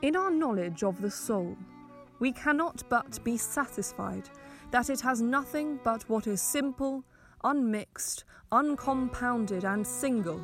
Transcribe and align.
In 0.00 0.14
our 0.14 0.30
knowledge 0.30 0.84
of 0.84 1.00
the 1.02 1.10
soul, 1.10 1.56
we 2.20 2.30
cannot 2.30 2.84
but 2.88 3.22
be 3.24 3.36
satisfied 3.36 4.30
that 4.70 4.90
it 4.90 5.00
has 5.00 5.20
nothing 5.20 5.80
but 5.82 6.08
what 6.08 6.28
is 6.28 6.40
simple, 6.40 7.02
unmixed, 7.42 8.22
uncompounded, 8.52 9.64
and 9.64 9.84
single, 9.84 10.40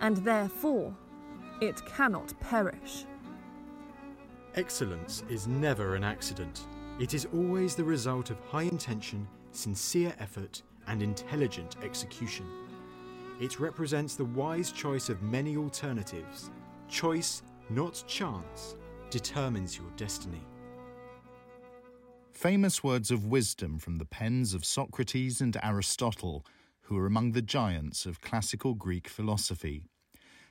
and 0.00 0.16
therefore 0.18 0.96
it 1.60 1.84
cannot 1.84 2.32
perish. 2.40 3.04
Excellence 4.54 5.22
is 5.28 5.46
never 5.46 5.94
an 5.94 6.02
accident. 6.02 6.66
It 6.98 7.12
is 7.12 7.26
always 7.34 7.74
the 7.74 7.84
result 7.84 8.30
of 8.30 8.40
high 8.40 8.62
intention, 8.62 9.28
sincere 9.52 10.14
effort, 10.18 10.62
and 10.86 11.02
intelligent 11.02 11.76
execution. 11.82 12.46
It 13.38 13.60
represents 13.60 14.14
the 14.14 14.24
wise 14.24 14.72
choice 14.72 15.10
of 15.10 15.22
many 15.22 15.58
alternatives. 15.58 16.50
Choice, 16.88 17.42
not 17.70 18.02
chance, 18.06 18.74
determines 19.10 19.76
your 19.76 19.90
destiny. 19.96 20.42
Famous 22.32 22.84
words 22.84 23.10
of 23.10 23.26
wisdom 23.26 23.78
from 23.78 23.96
the 23.96 24.04
pens 24.04 24.54
of 24.54 24.64
Socrates 24.64 25.40
and 25.40 25.56
Aristotle, 25.62 26.46
who 26.82 26.96
are 26.96 27.06
among 27.06 27.32
the 27.32 27.42
giants 27.42 28.06
of 28.06 28.20
classical 28.20 28.74
Greek 28.74 29.08
philosophy. 29.08 29.82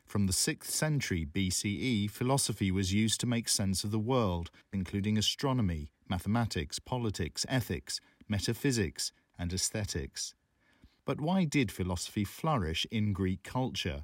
From 0.06 0.28
the 0.28 0.34
6th 0.34 0.66
century 0.66 1.26
BCE, 1.26 2.10
philosophy 2.10 2.72
was 2.72 2.94
used 2.94 3.20
to 3.22 3.26
make 3.26 3.50
sense 3.50 3.84
of 3.84 3.92
the 3.92 4.00
world, 4.00 4.52
including 4.72 5.18
astronomy, 5.18 5.90
mathematics, 6.10 6.80
politics, 6.80 7.46
ethics, 7.50 8.00
metaphysics, 8.28 9.12
and 9.40 9.52
aesthetics. 9.52 10.34
But 11.06 11.22
why 11.22 11.46
did 11.46 11.72
philosophy 11.72 12.24
flourish 12.26 12.86
in 12.92 13.14
Greek 13.14 13.44
culture? 13.44 14.04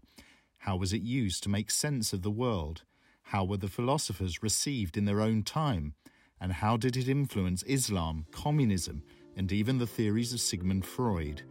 How 0.60 0.78
was 0.78 0.94
it 0.94 1.02
used 1.02 1.44
to 1.44 1.50
make 1.50 1.70
sense 1.70 2.14
of 2.14 2.22
the 2.22 2.32
world? 2.32 2.84
How 3.24 3.44
were 3.44 3.58
the 3.58 3.68
philosophers 3.68 4.44
received 4.44 4.98
in 4.98 5.06
their 5.06 5.22
own 5.22 5.44
time? 5.44 5.96
And 6.40 6.52
how 6.52 6.78
did 6.78 6.98
it 6.98 7.08
influence 7.08 7.64
Islam, 7.64 8.26
communism, 8.32 9.02
and 9.36 9.52
even 9.52 9.78
the 9.78 9.88
theories 9.88 10.34
of 10.34 10.42
Sigmund 10.42 10.86
Freud? 10.86 11.42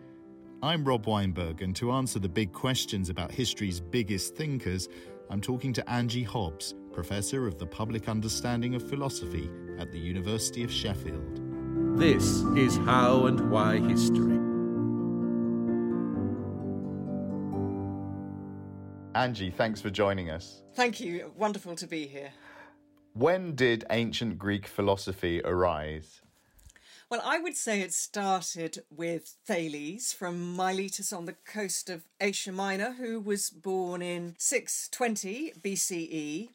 I'm 0.63 0.85
Rob 0.85 1.07
Weinberg, 1.07 1.63
and 1.63 1.75
to 1.77 1.91
answer 1.91 2.19
the 2.19 2.29
big 2.29 2.53
questions 2.53 3.09
about 3.09 3.33
history's 3.33 3.81
biggest 3.81 4.37
thinkers, 4.37 4.89
I'm 5.29 5.41
talking 5.41 5.73
to 5.73 5.91
Angie 5.91 6.23
Hobbs, 6.23 6.75
Professor 6.93 7.47
of 7.49 7.59
the 7.59 7.67
Public 7.67 8.09
Understanding 8.09 8.75
of 8.75 8.89
Philosophy 8.89 9.51
at 9.79 9.91
the 9.91 9.99
University 9.99 10.63
of 10.63 10.71
Sheffield. 10.71 11.41
This 11.99 12.43
is 12.57 12.77
How 12.77 13.27
and 13.27 13.51
Why 13.51 13.79
History. 13.79 14.42
Angie, 19.15 19.51
thanks 19.51 19.81
for 19.81 19.91
joining 19.91 20.31
us. 20.31 20.63
Thank 20.75 20.99
you. 20.99 21.33
Wonderful 21.37 21.77
to 21.77 21.87
be 21.87 22.07
here. 22.07 22.33
When 23.13 23.55
did 23.55 23.85
ancient 23.91 24.39
Greek 24.39 24.67
philosophy 24.67 25.43
arise? 25.45 26.23
Well, 27.11 27.21
I 27.23 27.39
would 27.39 27.55
say 27.55 27.83
it 27.83 27.93
started 27.93 28.85
with 28.91 29.37
Thales 29.45 30.15
from 30.15 30.57
Miletus 30.57 31.13
on 31.13 31.27
the 31.27 31.35
coast 31.45 31.91
of 31.91 32.05
Asia 32.23 32.53
Minor, 32.53 32.93
who 32.93 33.21
was 33.21 33.51
born 33.51 34.01
in 34.01 34.35
620 34.39 35.53
BCE. 35.61 36.49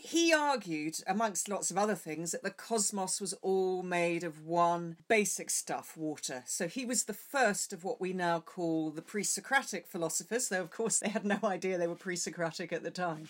He 0.00 0.32
argued, 0.32 1.00
amongst 1.06 1.48
lots 1.48 1.70
of 1.70 1.76
other 1.76 1.94
things, 1.94 2.30
that 2.30 2.42
the 2.42 2.50
cosmos 2.50 3.20
was 3.20 3.32
all 3.42 3.82
made 3.82 4.22
of 4.22 4.46
one 4.46 4.96
basic 5.08 5.50
stuff, 5.50 5.96
water. 5.96 6.44
So 6.46 6.68
he 6.68 6.84
was 6.84 7.04
the 7.04 7.12
first 7.12 7.72
of 7.72 7.84
what 7.84 8.00
we 8.00 8.12
now 8.12 8.40
call 8.40 8.90
the 8.90 9.02
pre 9.02 9.24
Socratic 9.24 9.86
philosophers, 9.86 10.48
though, 10.48 10.62
of 10.62 10.70
course, 10.70 10.98
they 11.00 11.08
had 11.08 11.24
no 11.24 11.38
idea 11.42 11.76
they 11.76 11.88
were 11.88 11.94
pre 11.94 12.16
Socratic 12.16 12.72
at 12.72 12.82
the 12.82 12.90
time. 12.90 13.28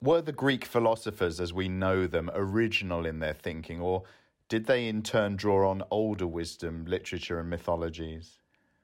Were 0.00 0.22
the 0.22 0.32
Greek 0.32 0.64
philosophers, 0.64 1.40
as 1.40 1.52
we 1.52 1.68
know 1.68 2.06
them, 2.06 2.30
original 2.34 3.06
in 3.06 3.18
their 3.18 3.34
thinking, 3.34 3.80
or 3.80 4.04
did 4.48 4.66
they 4.66 4.88
in 4.88 5.02
turn 5.02 5.36
draw 5.36 5.70
on 5.70 5.82
older 5.90 6.26
wisdom, 6.26 6.84
literature, 6.86 7.38
and 7.38 7.50
mythologies? 7.50 8.38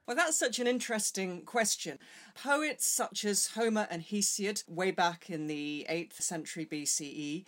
Well, 0.06 0.16
that's 0.16 0.36
such 0.36 0.58
an 0.58 0.66
interesting 0.66 1.42
question. 1.42 1.98
Poets 2.34 2.86
such 2.86 3.24
as 3.24 3.48
Homer 3.48 3.86
and 3.88 4.02
Hesiod, 4.02 4.64
way 4.68 4.90
back 4.90 5.30
in 5.30 5.46
the 5.46 5.86
8th 5.88 6.20
century 6.20 6.66
BCE, 6.66 7.44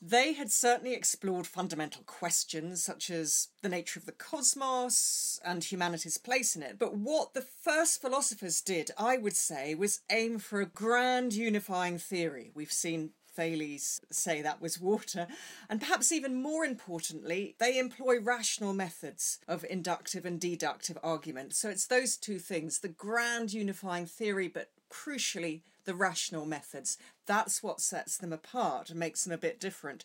they 0.00 0.32
had 0.32 0.50
certainly 0.50 0.94
explored 0.94 1.46
fundamental 1.46 2.02
questions 2.04 2.82
such 2.82 3.10
as 3.10 3.48
the 3.62 3.68
nature 3.68 3.98
of 3.98 4.06
the 4.06 4.12
cosmos 4.12 5.40
and 5.44 5.64
humanity's 5.64 6.18
place 6.18 6.54
in 6.56 6.62
it. 6.62 6.78
But 6.78 6.96
what 6.96 7.34
the 7.34 7.42
first 7.42 8.00
philosophers 8.00 8.60
did, 8.60 8.90
I 8.96 9.18
would 9.18 9.36
say, 9.36 9.74
was 9.74 10.00
aim 10.10 10.38
for 10.38 10.60
a 10.60 10.66
grand 10.66 11.34
unifying 11.34 11.98
theory. 11.98 12.52
We've 12.54 12.72
seen 12.72 13.10
Thales 13.38 14.00
say 14.10 14.42
that 14.42 14.60
was 14.60 14.80
water. 14.80 15.28
And 15.70 15.80
perhaps 15.80 16.10
even 16.10 16.42
more 16.42 16.64
importantly, 16.64 17.54
they 17.60 17.78
employ 17.78 18.18
rational 18.18 18.72
methods 18.72 19.38
of 19.46 19.64
inductive 19.70 20.26
and 20.26 20.40
deductive 20.40 20.98
argument. 21.04 21.54
So 21.54 21.68
it's 21.68 21.86
those 21.86 22.16
two 22.16 22.40
things 22.40 22.80
the 22.80 22.88
grand 22.88 23.52
unifying 23.52 24.06
theory, 24.06 24.48
but 24.48 24.70
crucially, 24.90 25.60
the 25.84 25.94
rational 25.94 26.46
methods. 26.46 26.98
That's 27.26 27.62
what 27.62 27.80
sets 27.80 28.16
them 28.16 28.32
apart 28.32 28.90
and 28.90 28.98
makes 28.98 29.22
them 29.22 29.32
a 29.32 29.38
bit 29.38 29.60
different. 29.60 30.04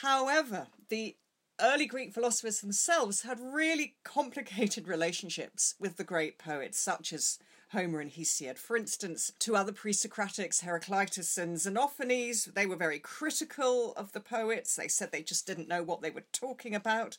However, 0.00 0.68
the 0.88 1.16
early 1.60 1.84
Greek 1.84 2.14
philosophers 2.14 2.60
themselves 2.62 3.22
had 3.22 3.38
really 3.40 3.96
complicated 4.04 4.88
relationships 4.88 5.74
with 5.78 5.98
the 5.98 6.04
great 6.04 6.38
poets, 6.38 6.78
such 6.78 7.12
as 7.12 7.38
Homer 7.72 8.00
and 8.00 8.10
Hesiod. 8.10 8.56
For 8.56 8.76
instance, 8.76 9.32
two 9.38 9.54
other 9.54 9.72
pre 9.72 9.92
Socratics, 9.92 10.62
Heraclitus 10.62 11.36
and 11.36 11.56
Xenophanes, 11.56 12.54
they 12.54 12.64
were 12.64 12.76
very 12.76 12.98
critical 12.98 13.92
of 13.94 14.12
the 14.12 14.20
poets. 14.20 14.74
They 14.74 14.88
said 14.88 15.12
they 15.12 15.22
just 15.22 15.46
didn't 15.46 15.68
know 15.68 15.82
what 15.82 16.00
they 16.00 16.10
were 16.10 16.24
talking 16.32 16.74
about. 16.74 17.18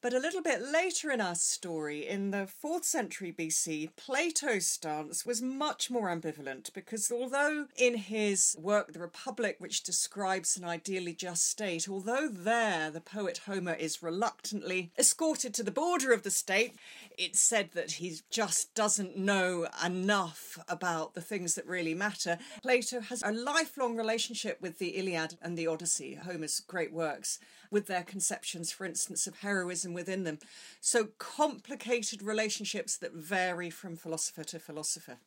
But 0.00 0.14
a 0.14 0.20
little 0.20 0.42
bit 0.42 0.62
later 0.62 1.10
in 1.10 1.20
our 1.20 1.34
story, 1.34 2.06
in 2.06 2.30
the 2.30 2.46
4th 2.62 2.84
century 2.84 3.34
BC, 3.36 3.90
Plato's 3.96 4.68
stance 4.68 5.26
was 5.26 5.42
much 5.42 5.90
more 5.90 6.08
ambivalent 6.08 6.72
because 6.72 7.10
although 7.10 7.66
in 7.76 7.96
his 7.96 8.54
work 8.60 8.92
The 8.92 9.00
Republic, 9.00 9.56
which 9.58 9.82
describes 9.82 10.56
an 10.56 10.64
ideally 10.64 11.14
just 11.14 11.48
state, 11.48 11.88
although 11.88 12.28
there 12.28 12.92
the 12.92 13.00
poet 13.00 13.38
Homer 13.46 13.74
is 13.74 14.00
reluctantly 14.00 14.92
escorted 14.96 15.52
to 15.54 15.64
the 15.64 15.72
border 15.72 16.12
of 16.12 16.22
the 16.22 16.30
state, 16.30 16.76
it's 17.16 17.40
said 17.40 17.72
that 17.72 17.92
he 17.92 18.20
just 18.30 18.72
doesn't 18.76 19.16
know 19.16 19.66
enough 19.84 20.60
about 20.68 21.14
the 21.14 21.20
things 21.20 21.56
that 21.56 21.66
really 21.66 21.94
matter. 21.94 22.38
Plato 22.62 23.00
has 23.00 23.24
a 23.24 23.32
lifelong 23.32 23.96
relationship 23.96 24.62
with 24.62 24.78
the 24.78 24.90
Iliad 24.90 25.38
and 25.42 25.58
the 25.58 25.66
Odyssey, 25.66 26.14
Homer's 26.14 26.60
great 26.60 26.92
works, 26.92 27.40
with 27.70 27.86
their 27.86 28.02
conceptions, 28.02 28.72
for 28.72 28.84
instance, 28.84 29.26
of 29.26 29.38
heroism 29.38 29.92
within 29.92 30.24
them. 30.24 30.38
So 30.80 31.08
complicated 31.18 32.22
relationships 32.22 32.96
that 32.98 33.12
vary 33.12 33.70
from 33.70 33.96
philosopher 33.96 34.44
to 34.44 34.58
philosopher. 34.58 35.18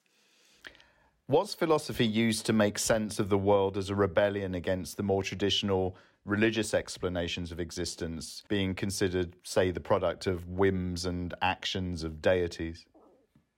Was 1.27 1.53
philosophy 1.53 2.05
used 2.05 2.45
to 2.47 2.53
make 2.53 2.77
sense 2.77 3.19
of 3.19 3.29
the 3.29 3.37
world 3.37 3.77
as 3.77 3.89
a 3.89 3.95
rebellion 3.95 4.55
against 4.55 4.97
the 4.97 5.03
more 5.03 5.23
traditional 5.23 5.95
religious 6.25 6.73
explanations 6.73 7.51
of 7.51 7.59
existence, 7.59 8.43
being 8.47 8.75
considered, 8.75 9.35
say, 9.43 9.71
the 9.71 9.79
product 9.79 10.27
of 10.27 10.47
whims 10.47 11.05
and 11.05 11.33
actions 11.41 12.03
of 12.03 12.21
deities? 12.21 12.85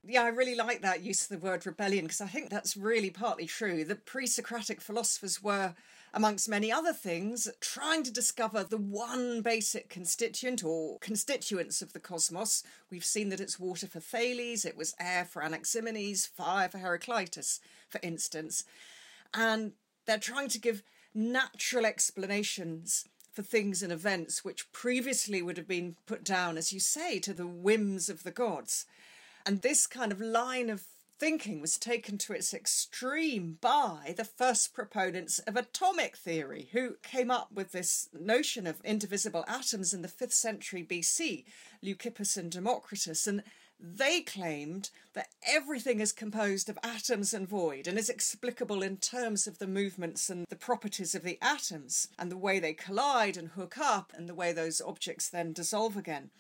Yeah, 0.06 0.24
I 0.24 0.28
really 0.28 0.56
like 0.56 0.82
that 0.82 1.02
use 1.02 1.24
of 1.24 1.30
the 1.30 1.46
word 1.46 1.66
rebellion 1.66 2.06
because 2.06 2.22
I 2.22 2.28
think 2.28 2.50
that's 2.50 2.76
really 2.76 3.10
partly 3.10 3.46
true. 3.46 3.86
The 3.86 3.96
pre 3.96 4.28
Socratic 4.28 4.82
philosophers 4.82 5.42
were, 5.42 5.74
amongst 6.14 6.48
many 6.48 6.72
other 6.72 6.94
things, 6.94 7.50
trying 7.60 8.04
to 8.04 8.12
discover 8.12 8.64
the 8.64 8.78
one 8.78 9.42
basic 9.42 9.90
constituent 9.90 10.64
or 10.64 11.00
constituents 11.00 11.82
of 11.82 11.94
the 11.94 12.00
cosmos. 12.00 12.64
We've 12.92 13.04
seen 13.04 13.30
that 13.30 13.40
it's 13.40 13.60
water 13.60 13.88
for 13.88 14.00
Thales, 14.00 14.64
it 14.64 14.78
was 14.78 14.96
air 15.00 15.26
for 15.26 15.42
Anaximenes, 15.42 16.28
fire 16.28 16.70
for 16.70 16.78
Heraclitus, 16.78 17.60
for 17.90 18.00
instance. 18.04 18.64
And 19.34 19.72
they're 20.06 20.20
trying 20.20 20.50
to 20.50 20.60
give 20.60 20.84
natural 21.16 21.86
explanations 21.86 23.06
for 23.32 23.42
things 23.42 23.82
and 23.82 23.92
events 23.92 24.46
which 24.46 24.72
previously 24.72 25.42
would 25.42 25.58
have 25.58 25.68
been 25.68 25.96
put 26.06 26.24
down, 26.24 26.58
as 26.58 26.72
you 26.72 26.80
say, 26.80 27.18
to 27.20 27.34
the 27.34 27.48
whims 27.48 28.08
of 28.08 28.22
the 28.22 28.32
gods. 28.32 28.86
And 29.46 29.62
this 29.62 29.88
kind 29.88 30.12
of 30.12 30.22
line 30.22 30.70
of 30.70 30.84
thinking 31.20 31.62
was 31.62 31.78
taken 31.78 32.18
to 32.18 32.34
its 32.34 32.54
extreme 32.54 33.58
by 33.62 34.14
the 34.18 34.26
first 34.26 34.74
proponents 34.74 35.40
of 35.40 35.56
atomic 35.56 36.18
theory, 36.18 36.70
who 36.72 36.96
came 37.04 37.32
up 37.32 37.52
with 37.52 37.72
this 37.72 38.10
notion 38.14 38.68
of 38.68 38.82
indivisible 38.84 39.46
atoms 39.48 39.94
in 39.94 40.02
the 40.02 40.08
5th 40.08 40.34
century 40.34 40.84
BC, 40.84 41.46
Leucippus 41.84 42.38
and 42.38 42.52
Democritus. 42.52 43.28
And 43.28 43.44
they 43.80 44.22
claimed 44.22 44.90
that 45.14 45.28
everything 45.46 46.00
is 46.00 46.12
composed 46.12 46.70
of 46.70 46.80
atoms 46.84 47.34
and 47.34 47.48
void 47.48 47.88
and 47.88 47.98
is 47.98 48.10
explicable 48.10 48.82
in 48.82 48.98
terms 48.98 49.46
of 49.46 49.60
the 49.60 49.68
movements 49.68 50.30
and 50.30 50.46
the 50.50 50.56
properties 50.56 51.14
of 51.14 51.24
the 51.24 51.38
atoms 51.42 52.08
and 52.18 52.32
the 52.32 52.38
way 52.38 52.60
they 52.60 52.74
collide 52.74 53.36
and 53.36 53.50
hook 53.50 53.78
up 53.78 54.14
and 54.16 54.30
the 54.30 54.36
way 54.36 54.54
those 54.54 54.82
objects 54.82 55.30
then 55.30 55.52
dissolve 55.52 55.98
again. 55.98 56.32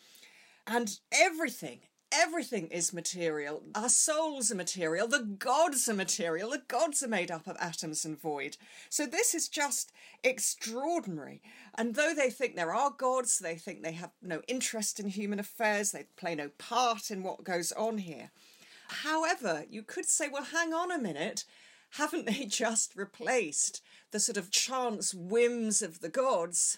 And 0.65 0.99
everything, 1.11 1.81
everything 2.13 2.67
is 2.67 2.93
material. 2.93 3.63
Our 3.75 3.89
souls 3.89 4.51
are 4.51 4.55
material. 4.55 5.07
The 5.07 5.23
gods 5.23 5.89
are 5.89 5.93
material. 5.93 6.51
The 6.51 6.61
gods 6.67 7.01
are 7.03 7.07
made 7.07 7.31
up 7.31 7.47
of 7.47 7.57
atoms 7.59 8.05
and 8.05 8.19
void. 8.19 8.57
So 8.89 9.05
this 9.05 9.33
is 9.33 9.49
just 9.49 9.91
extraordinary. 10.23 11.41
And 11.75 11.95
though 11.95 12.13
they 12.13 12.29
think 12.29 12.55
there 12.55 12.73
are 12.73 12.91
gods, 12.91 13.39
they 13.39 13.55
think 13.55 13.81
they 13.81 13.93
have 13.93 14.11
no 14.21 14.41
interest 14.47 14.99
in 14.99 15.09
human 15.09 15.39
affairs, 15.39 15.91
they 15.91 16.05
play 16.15 16.35
no 16.35 16.49
part 16.57 17.09
in 17.09 17.23
what 17.23 17.43
goes 17.43 17.71
on 17.71 17.97
here. 17.97 18.31
However, 18.87 19.65
you 19.69 19.81
could 19.81 20.05
say, 20.05 20.29
well, 20.29 20.43
hang 20.43 20.73
on 20.73 20.91
a 20.91 20.99
minute. 20.99 21.45
Haven't 21.91 22.25
they 22.25 22.45
just 22.49 22.95
replaced 22.95 23.81
the 24.11 24.19
sort 24.19 24.37
of 24.37 24.51
chance 24.51 25.13
whims 25.13 25.81
of 25.81 25.99
the 25.99 26.09
gods 26.09 26.77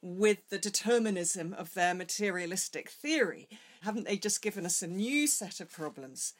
with 0.00 0.48
the 0.50 0.58
determinism 0.58 1.52
of 1.54 1.74
their 1.74 1.94
materialistic 1.94 2.90
theory? 2.90 3.48
Haven't 3.86 4.04
they 4.04 4.16
just 4.16 4.42
given 4.42 4.66
us 4.66 4.82
a 4.82 4.88
new 4.88 5.28
set 5.28 5.60
of 5.60 5.70
problems? 5.70 6.34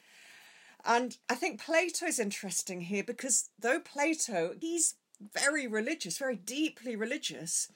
And 0.85 1.17
I 1.31 1.37
think 1.37 1.63
Plato 1.63 2.07
is 2.07 2.19
interesting 2.19 2.81
here 2.81 3.05
because 3.05 3.51
though 3.57 3.79
Plato, 3.79 4.55
he's 4.61 4.97
very 5.33 5.69
religious, 5.69 6.19
very 6.19 6.35
deeply 6.35 6.97
religious, 6.97 7.69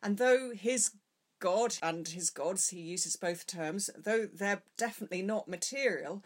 and 0.00 0.16
though 0.16 0.52
his 0.54 0.92
God 1.40 1.74
and 1.82 2.06
his 2.06 2.30
gods, 2.30 2.68
he 2.68 2.78
uses 2.78 3.16
both 3.16 3.48
terms, 3.48 3.90
though 3.98 4.28
they're 4.32 4.62
definitely 4.76 5.22
not 5.22 5.48
material, 5.48 6.22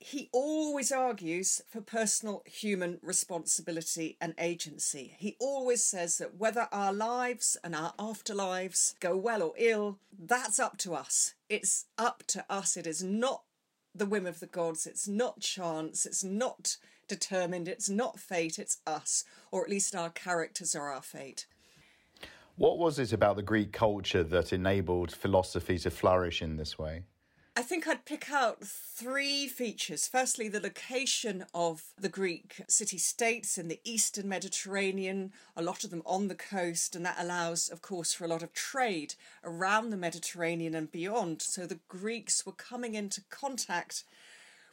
he 0.00 0.28
always 0.32 0.92
argues 0.92 1.60
for 1.68 1.80
personal 1.80 2.42
human 2.46 2.98
responsibility 3.02 4.16
and 4.20 4.34
agency. 4.38 5.14
He 5.18 5.36
always 5.40 5.82
says 5.82 6.18
that 6.18 6.36
whether 6.36 6.68
our 6.70 6.92
lives 6.92 7.56
and 7.64 7.74
our 7.74 7.94
afterlives 7.98 8.98
go 9.00 9.16
well 9.16 9.42
or 9.42 9.54
ill, 9.56 9.98
that's 10.18 10.58
up 10.58 10.76
to 10.78 10.94
us. 10.94 11.34
It's 11.48 11.86
up 11.96 12.22
to 12.28 12.44
us. 12.48 12.76
It 12.76 12.86
is 12.86 13.02
not 13.02 13.42
the 13.94 14.06
whim 14.06 14.26
of 14.26 14.40
the 14.40 14.46
gods. 14.46 14.86
It's 14.86 15.08
not 15.08 15.40
chance. 15.40 16.06
It's 16.06 16.22
not 16.22 16.76
determined. 17.08 17.68
It's 17.68 17.88
not 17.88 18.20
fate. 18.20 18.58
It's 18.58 18.78
us, 18.86 19.24
or 19.50 19.64
at 19.64 19.70
least 19.70 19.96
our 19.96 20.10
characters 20.10 20.74
are 20.74 20.92
our 20.92 21.02
fate. 21.02 21.46
What 22.56 22.78
was 22.78 22.98
it 22.98 23.12
about 23.12 23.36
the 23.36 23.42
Greek 23.42 23.72
culture 23.72 24.24
that 24.24 24.52
enabled 24.52 25.12
philosophy 25.12 25.78
to 25.78 25.90
flourish 25.90 26.42
in 26.42 26.56
this 26.56 26.78
way? 26.78 27.04
I 27.58 27.62
think 27.62 27.88
I'd 27.88 28.04
pick 28.04 28.30
out 28.30 28.62
three 28.62 29.48
features. 29.48 30.06
Firstly, 30.06 30.48
the 30.48 30.60
location 30.60 31.44
of 31.52 31.82
the 31.98 32.08
Greek 32.08 32.62
city 32.68 32.98
states 32.98 33.58
in 33.58 33.66
the 33.66 33.80
eastern 33.82 34.28
Mediterranean, 34.28 35.32
a 35.56 35.62
lot 35.62 35.82
of 35.82 35.90
them 35.90 36.02
on 36.06 36.28
the 36.28 36.36
coast, 36.36 36.94
and 36.94 37.04
that 37.04 37.18
allows, 37.18 37.68
of 37.68 37.82
course, 37.82 38.12
for 38.14 38.24
a 38.24 38.28
lot 38.28 38.44
of 38.44 38.52
trade 38.52 39.16
around 39.42 39.90
the 39.90 39.96
Mediterranean 39.96 40.76
and 40.76 40.92
beyond. 40.92 41.42
So 41.42 41.66
the 41.66 41.80
Greeks 41.88 42.46
were 42.46 42.52
coming 42.52 42.94
into 42.94 43.22
contact 43.28 44.04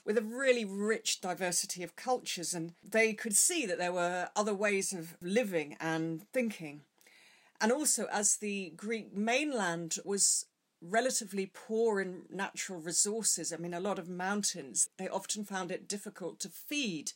with 0.05 0.19
a 0.19 0.21
really 0.21 0.63
rich 0.63 1.21
diversity 1.21 1.81
of 1.81 1.95
cultures, 1.95 2.53
and 2.53 2.73
they 2.87 3.13
could 3.13 3.35
see 3.35 3.65
that 3.65 3.79
there 3.79 3.93
were 3.93 4.29
other 4.35 4.53
ways 4.53 4.93
of 4.93 5.17
living 5.23 5.75
and 5.79 6.21
thinking. 6.31 6.81
And 7.59 7.71
also, 7.71 8.05
as 8.11 8.37
the 8.37 8.73
Greek 8.75 9.11
mainland 9.11 9.97
was 10.05 10.45
relatively 10.81 11.51
poor 11.53 11.99
in 11.99 12.23
natural 12.29 12.79
resources. 12.79 13.51
I 13.51 13.57
mean, 13.57 13.73
a 13.73 13.79
lot 13.79 13.99
of 13.99 14.09
mountains, 14.09 14.89
they 14.97 15.07
often 15.07 15.43
found 15.43 15.71
it 15.71 15.87
difficult 15.87 16.39
to 16.41 16.49
feed 16.49 17.11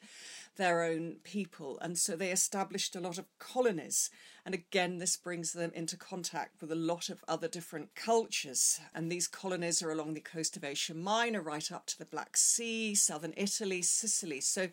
their 0.58 0.84
own 0.84 1.18
people, 1.24 1.78
and 1.82 1.98
so 1.98 2.16
they 2.16 2.32
established 2.32 2.96
a 2.96 3.00
lot 3.00 3.18
of 3.18 3.26
colonies. 3.38 4.10
And 4.46 4.56
again, 4.56 4.98
this 4.98 5.16
brings 5.16 5.54
them 5.54 5.72
into 5.74 5.96
contact 5.96 6.62
with 6.62 6.72
a 6.72 6.76
lot 6.76 7.10
of 7.10 7.24
other 7.28 7.48
different 7.48 7.96
cultures. 7.96 8.80
And 8.96 9.12
these 9.12 9.28
colonies 9.28 9.84
are 9.84 9.92
along 9.92 10.14
the 10.14 10.22
coast 10.22 10.58
of 10.58 10.64
Asia 10.64 10.94
Minor, 10.94 11.42
right 11.42 11.72
up 11.72 11.86
to 11.88 11.98
the 11.98 12.06
Black 12.06 12.36
Sea, 12.36 12.96
southern 12.96 13.34
Italy, 13.38 13.82
Sicily. 13.82 14.42
So 14.42 14.70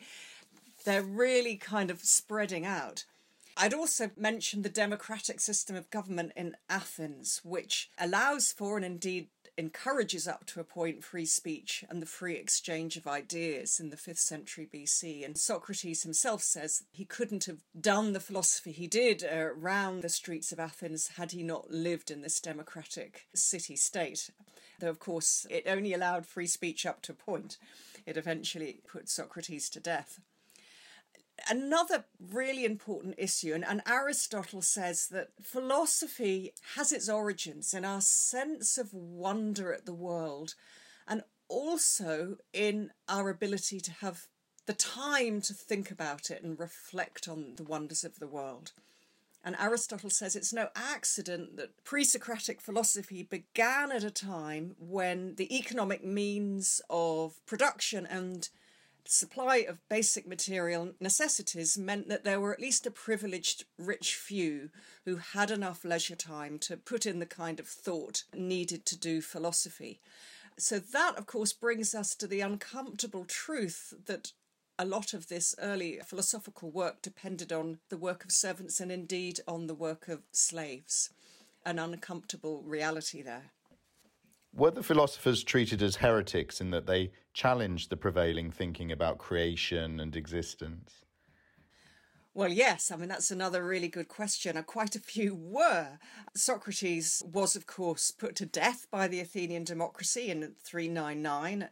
they're 0.85 1.03
really 1.03 1.57
kind 1.57 1.91
of 1.91 2.01
spreading 2.01 2.65
out. 2.65 3.05
I'd 3.59 3.73
also 3.73 4.11
mention 4.19 4.61
the 4.61 4.69
democratic 4.69 5.41
system 5.41 5.77
of 5.77 5.91
government 5.91 6.33
in 6.37 6.57
Athens, 6.69 7.41
which 7.43 7.91
allows 7.99 8.53
for 8.53 8.77
and 8.77 8.85
indeed 8.85 9.29
encourages 9.57 10.29
up 10.29 10.45
to 10.45 10.61
a 10.61 10.65
point 10.65 11.03
free 11.03 11.25
speech 11.25 11.83
and 11.89 12.03
the 12.03 12.07
free 12.07 12.35
exchange 12.35 12.99
of 12.99 13.07
ideas 13.07 13.81
in 13.81 13.89
the 13.89 13.97
5th 13.97 14.19
century 14.19 14.69
BC. 14.73 15.25
And 15.25 15.39
Socrates 15.39 16.03
himself 16.03 16.43
says 16.43 16.85
he 16.91 17.07
couldn't 17.07 17.47
have 17.47 17.63
done 17.81 18.13
the 18.13 18.21
philosophy 18.21 18.73
he 18.73 18.87
did 18.87 19.25
around 19.25 20.03
the 20.03 20.11
streets 20.11 20.53
of 20.53 20.61
Athens 20.61 21.13
had 21.17 21.33
he 21.33 21.43
not 21.43 21.71
lived 21.71 22.11
in 22.11 22.21
this 22.21 22.41
democratic 22.41 23.27
city 23.35 23.77
state. 23.77 24.31
Though, 24.81 24.91
of 24.91 24.99
course, 24.99 25.47
it 25.49 25.65
only 25.67 25.95
allowed 25.95 26.27
free 26.27 26.47
speech 26.47 26.85
up 26.85 27.01
to 27.03 27.13
a 27.13 27.15
point. 27.15 27.57
It 28.05 28.19
eventually 28.19 28.81
put 28.87 29.09
Socrates 29.09 29.71
to 29.71 29.81
death 29.81 30.21
another 31.49 32.05
really 32.19 32.65
important 32.65 33.15
issue, 33.19 33.55
and, 33.55 33.65
and, 33.65 33.83
Aristotle 33.87 34.63
says 34.63 35.09
that 35.09 35.31
philosophy 35.41 36.53
has 36.75 36.93
its 36.93 37.09
origins 37.09 37.75
in 37.75 37.85
our 37.85 38.01
sense 38.01 38.79
of 38.79 38.93
wonder 38.93 39.73
at 39.73 39.87
the 39.87 39.95
world 39.95 40.55
and 41.07 41.23
also 41.49 42.37
in 42.53 42.91
our 43.09 43.31
ability 43.31 43.81
to 43.81 43.93
have 43.93 44.27
the 44.67 44.73
time 44.73 45.41
to 45.41 45.55
think 45.55 45.91
about 45.91 46.31
it 46.31 46.43
and 46.43 46.59
reflect 46.59 47.29
on 47.29 47.55
the 47.57 47.63
wonders 47.63 48.03
of 48.03 48.19
the 48.19 48.27
world. 48.27 48.73
And 49.45 49.55
Aristotle 49.61 50.11
says 50.11 50.35
it's 50.35 50.53
no 50.53 50.71
accident 50.75 51.57
that 51.57 51.85
pre 51.85 52.03
Socratic 52.03 52.61
philosophy 52.61 53.23
began 53.23 53.93
at 53.93 54.03
a 54.03 54.11
time 54.11 54.75
when 54.81 55.37
the 55.37 55.57
economic 55.57 56.05
means 56.05 56.81
of 56.91 57.39
production 57.47 58.07
and 58.07 58.49
supply 59.09 59.59
of 59.59 59.87
basic 59.89 60.27
material 60.27 60.93
necessities 61.01 61.77
meant 61.79 62.09
that 62.09 62.25
there 62.25 62.41
were 62.41 62.53
at 62.53 62.61
least 62.61 62.87
a 62.87 62.91
privileged 62.91 63.65
rich 63.79 64.15
few 64.15 64.71
who 65.05 65.17
had 65.17 65.51
enough 65.51 65.85
leisure 65.85 66.17
time 66.17 66.59
to 66.61 66.77
put 66.77 67.07
in 67.07 67.19
the 67.19 67.27
kind 67.27 67.61
of 67.61 67.69
thought 67.69 68.25
needed 68.35 68.85
to 68.87 68.99
do 68.99 69.21
philosophy. 69.21 70.01
So, 70.59 70.79
that 70.79 71.17
of 71.17 71.27
course 71.27 71.53
brings 71.53 71.95
us 71.95 72.15
to 72.15 72.27
the 72.27 72.41
uncomfortable 72.41 73.25
truth 73.27 73.93
that 74.07 74.33
a 74.79 74.85
lot 74.85 75.15
of 75.15 75.29
this 75.29 75.55
early 75.59 76.01
philosophical 76.05 76.71
work 76.71 77.03
depended 77.03 77.53
on 77.53 77.79
the 77.89 77.97
work 77.97 78.25
of 78.25 78.33
servants 78.33 78.81
and 78.81 78.93
indeed 78.93 79.41
on 79.49 79.67
the 79.67 79.75
work 79.75 80.09
of 80.09 80.23
slaves. 80.33 81.11
An 81.65 81.79
uncomfortable 81.79 82.63
reality 82.63 83.23
there. 83.23 83.53
Were 84.57 84.71
the 84.71 84.83
philosophers 84.83 85.45
treated 85.45 85.83
as 85.83 85.97
heretics 85.97 86.63
in 86.63 86.71
that 86.71 86.87
they 86.87 87.13
challenged 87.35 87.91
the 87.91 87.97
prevailing 87.99 88.51
thinking 88.51 88.91
about 88.91 89.19
creation 89.19 90.01
and 90.01 90.17
existence? 90.17 91.05
Well, 92.33 92.51
yes. 92.51 92.91
I 92.91 92.97
mean, 92.97 93.11
that's 93.11 93.31
another 93.31 93.63
really 93.63 93.89
good 93.89 94.09
question. 94.09 94.63
Quite 94.63 94.97
a 94.97 95.01
few 95.01 95.35
were. 95.35 95.99
Socrates 96.35 97.23
was, 97.31 97.55
of 97.55 97.67
course, 97.67 98.11
put 98.11 98.35
to 98.37 98.47
death 98.47 98.87
by 98.91 99.09
the 99.09 99.21
Athenian 99.21 99.65
democracy 99.65 100.31
in 100.31 100.55
399, 100.65 101.69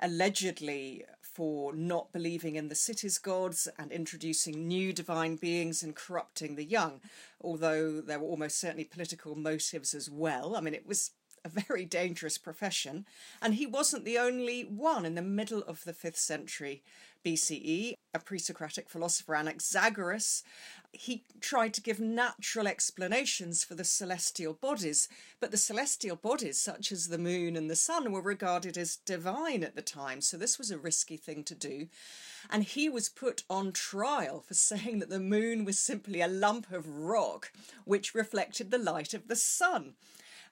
allegedly 0.00 1.04
for 1.22 1.72
not 1.76 2.12
believing 2.12 2.56
in 2.56 2.68
the 2.68 2.74
city's 2.74 3.18
gods 3.18 3.68
and 3.78 3.92
introducing 3.92 4.66
new 4.66 4.92
divine 4.92 5.36
beings 5.36 5.80
and 5.80 5.94
corrupting 5.94 6.56
the 6.56 6.64
young, 6.64 7.00
although 7.40 8.00
there 8.00 8.18
were 8.18 8.26
almost 8.26 8.58
certainly 8.58 8.84
political 8.84 9.36
motives 9.36 9.94
as 9.94 10.10
well. 10.10 10.56
I 10.56 10.60
mean, 10.60 10.74
it 10.74 10.86
was 10.86 11.12
a 11.46 11.60
very 11.60 11.84
dangerous 11.84 12.38
profession, 12.38 13.06
and 13.40 13.54
he 13.54 13.66
wasn't 13.66 14.04
the 14.04 14.18
only 14.18 14.62
one 14.62 15.06
in 15.06 15.14
the 15.14 15.22
middle 15.22 15.62
of 15.62 15.84
the 15.84 15.92
5th 15.92 16.16
century 16.16 16.82
BCE, 17.24 17.94
a 18.14 18.18
pre 18.18 18.38
Socratic 18.38 18.88
philosopher, 18.88 19.34
Anaxagoras. 19.34 20.42
He 20.92 21.24
tried 21.40 21.74
to 21.74 21.80
give 21.80 21.98
natural 22.00 22.66
explanations 22.66 23.64
for 23.64 23.74
the 23.74 23.84
celestial 23.84 24.54
bodies, 24.54 25.08
but 25.40 25.50
the 25.50 25.56
celestial 25.56 26.16
bodies, 26.16 26.60
such 26.60 26.92
as 26.92 27.08
the 27.08 27.18
moon 27.18 27.56
and 27.56 27.68
the 27.68 27.76
sun, 27.76 28.12
were 28.12 28.22
regarded 28.22 28.78
as 28.78 28.96
divine 28.96 29.62
at 29.62 29.74
the 29.74 29.82
time, 29.82 30.20
so 30.20 30.36
this 30.36 30.58
was 30.58 30.70
a 30.70 30.78
risky 30.78 31.16
thing 31.16 31.42
to 31.44 31.54
do. 31.54 31.88
And 32.48 32.62
he 32.62 32.88
was 32.88 33.08
put 33.08 33.42
on 33.50 33.72
trial 33.72 34.40
for 34.40 34.54
saying 34.54 35.00
that 35.00 35.10
the 35.10 35.20
moon 35.20 35.64
was 35.64 35.78
simply 35.78 36.20
a 36.20 36.28
lump 36.28 36.70
of 36.72 36.88
rock 36.88 37.52
which 37.84 38.14
reflected 38.14 38.70
the 38.70 38.78
light 38.78 39.14
of 39.14 39.26
the 39.26 39.36
sun. 39.36 39.94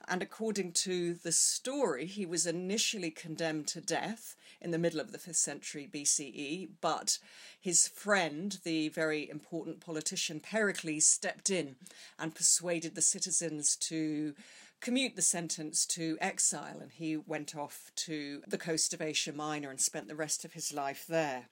And 0.07 0.23
according 0.23 0.73
to 0.73 1.15
the 1.15 1.33
story, 1.33 2.07
he 2.07 2.27
was 2.27 2.47
initially 2.47 3.11
condemned 3.11 3.67
to 3.69 3.81
death 3.81 4.37
in 4.61 4.71
the 4.71 4.79
middle 4.79 5.01
of 5.01 5.13
the 5.13 5.19
5th 5.19 5.37
century 5.37 5.89
BCE, 5.93 6.69
but 6.81 7.19
his 7.61 7.89
friend, 7.89 8.59
the 8.65 8.89
very 8.89 9.29
important 9.29 9.81
politician 9.81 10.41
Pericles, 10.41 11.07
stepped 11.07 11.51
in 11.51 11.77
and 12.19 12.35
persuaded 12.35 12.95
the 12.95 13.03
citizens 13.03 13.77
to 13.77 14.35
commute 14.81 15.17
the 15.17 15.23
sentence 15.23 15.87
to 15.87 16.19
exile, 16.21 16.79
and 16.81 16.93
he 16.93 17.17
went 17.17 17.57
off 17.57 17.91
to 17.97 18.43
the 18.47 18.59
coast 18.59 18.93
of 18.93 19.01
Asia 19.01 19.33
Minor 19.33 19.71
and 19.71 19.81
spent 19.81 20.09
the 20.09 20.17
rest 20.17 20.45
of 20.45 20.53
his 20.53 20.73
life 20.73 21.07
there. 21.07 21.49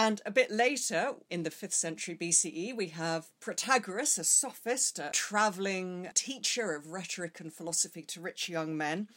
And 0.00 0.22
a 0.24 0.30
bit 0.30 0.52
later, 0.52 1.14
in 1.28 1.42
the 1.42 1.50
5th 1.50 1.72
century 1.72 2.14
BCE, 2.14 2.76
we 2.76 2.86
have 2.86 3.32
Protagoras, 3.40 4.16
a 4.16 4.22
sophist, 4.22 5.00
a 5.00 5.10
travelling 5.12 6.08
teacher 6.14 6.72
of 6.72 6.92
rhetoric 6.92 7.40
and 7.40 7.52
philosophy 7.52 8.02
to 8.02 8.20
rich 8.20 8.48
young 8.48 8.76
men. 8.76 9.08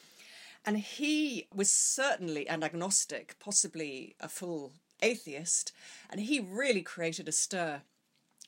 And 0.66 0.80
he 0.80 1.48
was 1.54 1.70
certainly 1.70 2.50
an 2.50 2.64
agnostic, 2.64 3.36
possibly 3.40 4.16
a 4.20 4.28
full 4.28 4.72
atheist, 5.04 5.72
and 6.10 6.20
he 6.20 6.40
really 6.40 6.82
created 6.82 7.28
a 7.28 7.32
stir 7.32 7.82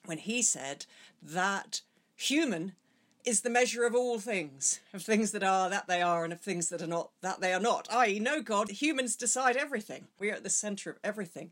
when 0.05 0.17
he 0.17 0.41
said 0.41 0.87
that 1.21 1.81
human 2.15 2.73
is 3.25 3.41
the 3.41 3.49
measure 3.49 3.85
of 3.85 3.95
all 3.95 4.19
things, 4.19 4.79
of 4.93 5.01
things 5.01 5.31
that 5.31 5.43
are 5.43 5.69
that 5.69 5.87
they 5.87 6.01
are, 6.01 6.23
and 6.23 6.33
of 6.33 6.41
things 6.41 6.69
that 6.69 6.81
are 6.81 6.87
not 6.87 7.11
that 7.21 7.39
they 7.39 7.53
are 7.53 7.59
not. 7.59 7.87
I.e., 7.91 8.19
no 8.19 8.41
God, 8.41 8.69
humans 8.69 9.15
decide 9.15 9.55
everything. 9.55 10.07
We 10.19 10.29
are 10.29 10.35
at 10.35 10.43
the 10.43 10.49
centre 10.49 10.89
of 10.89 10.99
everything. 11.03 11.51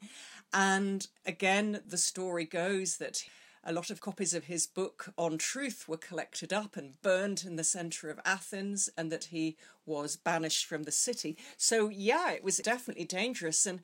And 0.54 1.08
again, 1.26 1.82
the 1.88 1.98
story 1.98 2.46
goes 2.46 2.98
that 2.98 3.24
a 3.64 3.72
lot 3.72 3.90
of 3.90 4.02
copies 4.02 4.34
of 4.34 4.46
his 4.46 4.66
book 4.66 5.14
on 5.18 5.38
truth 5.38 5.88
were 5.88 5.98
collected 5.98 6.52
up 6.52 6.76
and 6.76 7.00
burned 7.02 7.44
in 7.46 7.56
the 7.56 7.64
centre 7.64 8.10
of 8.10 8.20
Athens, 8.26 8.90
and 8.98 9.12
that 9.12 9.26
he 9.26 9.56
was 9.86 10.16
banished 10.16 10.66
from 10.66 10.84
the 10.84 10.92
city. 10.92 11.38
So, 11.58 11.90
yeah, 11.90 12.32
it 12.32 12.44
was 12.44 12.58
definitely 12.58 13.06
dangerous. 13.06 13.66
And 13.66 13.82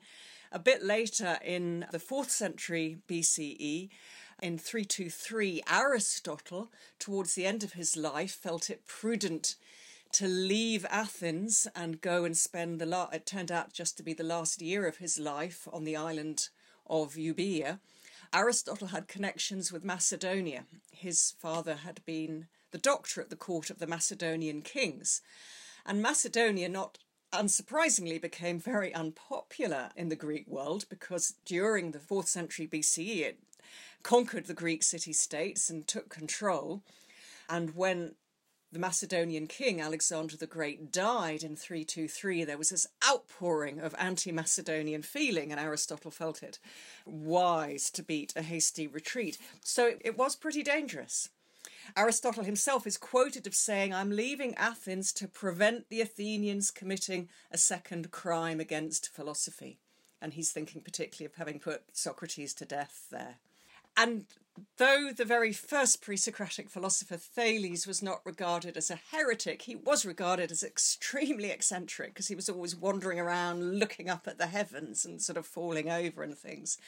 a 0.50 0.58
bit 0.58 0.82
later 0.82 1.38
in 1.44 1.86
the 1.92 1.98
4th 1.98 2.30
century 2.30 2.98
BCE, 3.08 3.88
in 4.40 4.58
323, 4.58 5.62
Aristotle, 5.70 6.70
towards 6.98 7.34
the 7.34 7.46
end 7.46 7.64
of 7.64 7.72
his 7.72 7.96
life, 7.96 8.32
felt 8.32 8.70
it 8.70 8.86
prudent 8.86 9.56
to 10.12 10.26
leave 10.26 10.86
Athens 10.90 11.66
and 11.74 12.00
go 12.00 12.24
and 12.24 12.36
spend 12.36 12.80
the 12.80 12.86
last, 12.86 13.14
it 13.14 13.26
turned 13.26 13.52
out 13.52 13.72
just 13.72 13.96
to 13.96 14.02
be 14.02 14.14
the 14.14 14.22
last 14.22 14.62
year 14.62 14.86
of 14.86 14.98
his 14.98 15.18
life 15.18 15.68
on 15.72 15.84
the 15.84 15.96
island 15.96 16.48
of 16.88 17.14
Euboea. 17.14 17.78
Aristotle 18.32 18.88
had 18.88 19.08
connections 19.08 19.72
with 19.72 19.84
Macedonia. 19.84 20.64
His 20.90 21.34
father 21.38 21.76
had 21.76 22.04
been 22.04 22.46
the 22.70 22.78
doctor 22.78 23.20
at 23.20 23.30
the 23.30 23.36
court 23.36 23.70
of 23.70 23.78
the 23.78 23.86
Macedonian 23.86 24.62
kings. 24.62 25.22
And 25.86 26.02
Macedonia, 26.02 26.68
not 26.68 26.98
unsurprisingly, 27.32 28.20
became 28.20 28.58
very 28.58 28.94
unpopular 28.94 29.90
in 29.96 30.08
the 30.08 30.16
Greek 30.16 30.46
world 30.46 30.84
because 30.88 31.34
during 31.44 31.92
the 31.92 31.98
4th 31.98 32.28
century 32.28 32.66
BCE 32.66 33.20
it 33.20 33.38
conquered 34.02 34.46
the 34.46 34.54
Greek 34.54 34.82
city 34.82 35.12
states 35.12 35.70
and 35.70 35.86
took 35.86 36.08
control. 36.08 36.82
And 37.48 37.74
when 37.74 38.14
the 38.70 38.78
Macedonian 38.78 39.46
king 39.46 39.80
Alexander 39.80 40.36
the 40.36 40.46
Great 40.46 40.92
died 40.92 41.42
in 41.42 41.56
323, 41.56 42.44
there 42.44 42.58
was 42.58 42.70
this 42.70 42.86
outpouring 43.08 43.80
of 43.80 43.94
anti 43.98 44.30
Macedonian 44.30 45.02
feeling, 45.02 45.50
and 45.50 45.60
Aristotle 45.60 46.10
felt 46.10 46.42
it 46.42 46.58
wise 47.06 47.90
to 47.90 48.02
beat 48.02 48.34
a 48.36 48.42
hasty 48.42 48.86
retreat. 48.86 49.38
So 49.62 49.94
it 50.00 50.18
was 50.18 50.36
pretty 50.36 50.62
dangerous. 50.62 51.30
Aristotle 51.96 52.44
himself 52.44 52.86
is 52.86 52.98
quoted 52.98 53.46
of 53.46 53.54
saying, 53.54 53.94
I'm 53.94 54.10
leaving 54.10 54.54
Athens 54.56 55.12
to 55.14 55.26
prevent 55.28 55.88
the 55.88 56.00
Athenians 56.00 56.70
committing 56.70 57.28
a 57.50 57.58
second 57.58 58.10
crime 58.10 58.60
against 58.60 59.08
philosophy. 59.08 59.78
And 60.20 60.34
he's 60.34 60.52
thinking 60.52 60.82
particularly 60.82 61.26
of 61.26 61.36
having 61.36 61.60
put 61.60 61.84
Socrates 61.92 62.52
to 62.54 62.64
death 62.64 63.06
there. 63.10 63.36
And 63.96 64.26
though 64.76 65.10
the 65.12 65.24
very 65.24 65.52
first 65.52 66.02
pre 66.02 66.16
Socratic 66.16 66.68
philosopher 66.70 67.16
Thales 67.16 67.86
was 67.86 68.02
not 68.02 68.20
regarded 68.24 68.76
as 68.76 68.90
a 68.90 69.00
heretic, 69.10 69.62
he 69.62 69.76
was 69.76 70.04
regarded 70.04 70.50
as 70.50 70.62
extremely 70.62 71.50
eccentric 71.50 72.14
because 72.14 72.28
he 72.28 72.34
was 72.34 72.48
always 72.48 72.76
wandering 72.76 73.18
around 73.18 73.78
looking 73.78 74.08
up 74.08 74.26
at 74.26 74.38
the 74.38 74.46
heavens 74.46 75.04
and 75.04 75.20
sort 75.22 75.36
of 75.36 75.46
falling 75.46 75.90
over 75.90 76.22
and 76.22 76.36
things. 76.36 76.78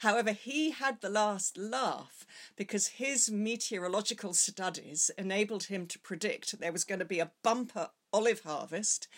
However, 0.00 0.32
he 0.32 0.70
had 0.70 1.00
the 1.00 1.10
last 1.10 1.56
laugh 1.56 2.26
because 2.56 2.88
his 2.88 3.30
meteorological 3.30 4.34
studies 4.34 5.10
enabled 5.16 5.64
him 5.64 5.86
to 5.86 5.98
predict 5.98 6.58
there 6.58 6.72
was 6.72 6.84
going 6.84 6.98
to 6.98 7.04
be 7.04 7.20
a 7.20 7.30
bumper 7.42 7.90
olive 8.12 8.40
harvest 8.40 9.08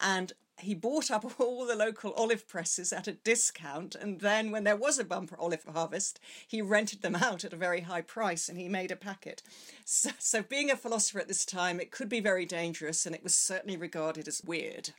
and 0.00 0.32
he 0.62 0.74
bought 0.74 1.10
up 1.10 1.24
all 1.40 1.66
the 1.66 1.76
local 1.76 2.12
olive 2.12 2.48
presses 2.48 2.92
at 2.92 3.08
a 3.08 3.12
discount, 3.12 3.94
and 3.94 4.20
then 4.20 4.50
when 4.50 4.64
there 4.64 4.76
was 4.76 4.98
a 4.98 5.04
bumper 5.04 5.36
olive 5.38 5.64
harvest, 5.64 6.20
he 6.46 6.62
rented 6.62 7.02
them 7.02 7.16
out 7.16 7.44
at 7.44 7.52
a 7.52 7.56
very 7.56 7.82
high 7.82 8.00
price 8.00 8.48
and 8.48 8.58
he 8.58 8.68
made 8.68 8.90
a 8.90 8.96
packet. 8.96 9.42
So, 9.84 10.10
so 10.18 10.42
being 10.42 10.70
a 10.70 10.76
philosopher 10.76 11.20
at 11.20 11.28
this 11.28 11.44
time, 11.44 11.80
it 11.80 11.90
could 11.90 12.08
be 12.08 12.20
very 12.20 12.46
dangerous, 12.46 13.06
and 13.06 13.14
it 13.14 13.22
was 13.22 13.34
certainly 13.34 13.76
regarded 13.76 14.28
as 14.28 14.42
weird. 14.44 14.90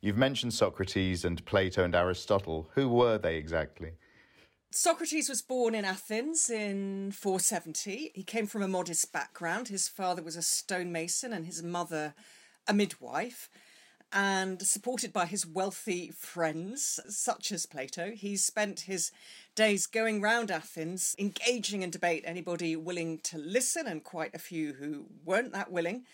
You've 0.00 0.16
mentioned 0.16 0.52
Socrates 0.52 1.24
and 1.24 1.44
Plato 1.44 1.84
and 1.84 1.94
Aristotle. 1.94 2.68
Who 2.74 2.88
were 2.88 3.18
they 3.18 3.36
exactly? 3.36 3.92
Socrates 4.72 5.28
was 5.28 5.42
born 5.42 5.74
in 5.74 5.84
Athens 5.84 6.48
in 6.48 7.12
470. 7.12 8.12
He 8.14 8.22
came 8.24 8.46
from 8.46 8.62
a 8.62 8.68
modest 8.68 9.12
background. 9.12 9.68
His 9.68 9.86
father 9.86 10.22
was 10.22 10.34
a 10.34 10.42
stonemason 10.42 11.32
and 11.32 11.46
his 11.46 11.62
mother 11.62 12.14
a 12.66 12.72
midwife 12.72 13.50
and 14.12 14.60
supported 14.62 15.12
by 15.12 15.26
his 15.26 15.46
wealthy 15.46 16.10
friends, 16.10 17.00
such 17.08 17.50
as 17.50 17.66
Plato, 17.66 18.10
he 18.10 18.36
spent 18.36 18.80
his 18.80 19.10
days 19.54 19.86
going 19.86 20.20
round 20.20 20.50
Athens, 20.50 21.16
engaging 21.18 21.82
in 21.82 21.90
debate 21.90 22.22
anybody 22.26 22.76
willing 22.76 23.18
to 23.20 23.38
listen, 23.38 23.86
and 23.86 24.04
quite 24.04 24.34
a 24.34 24.38
few 24.38 24.74
who 24.74 25.06
weren't 25.24 25.52
that 25.52 25.72
willing. 25.72 26.04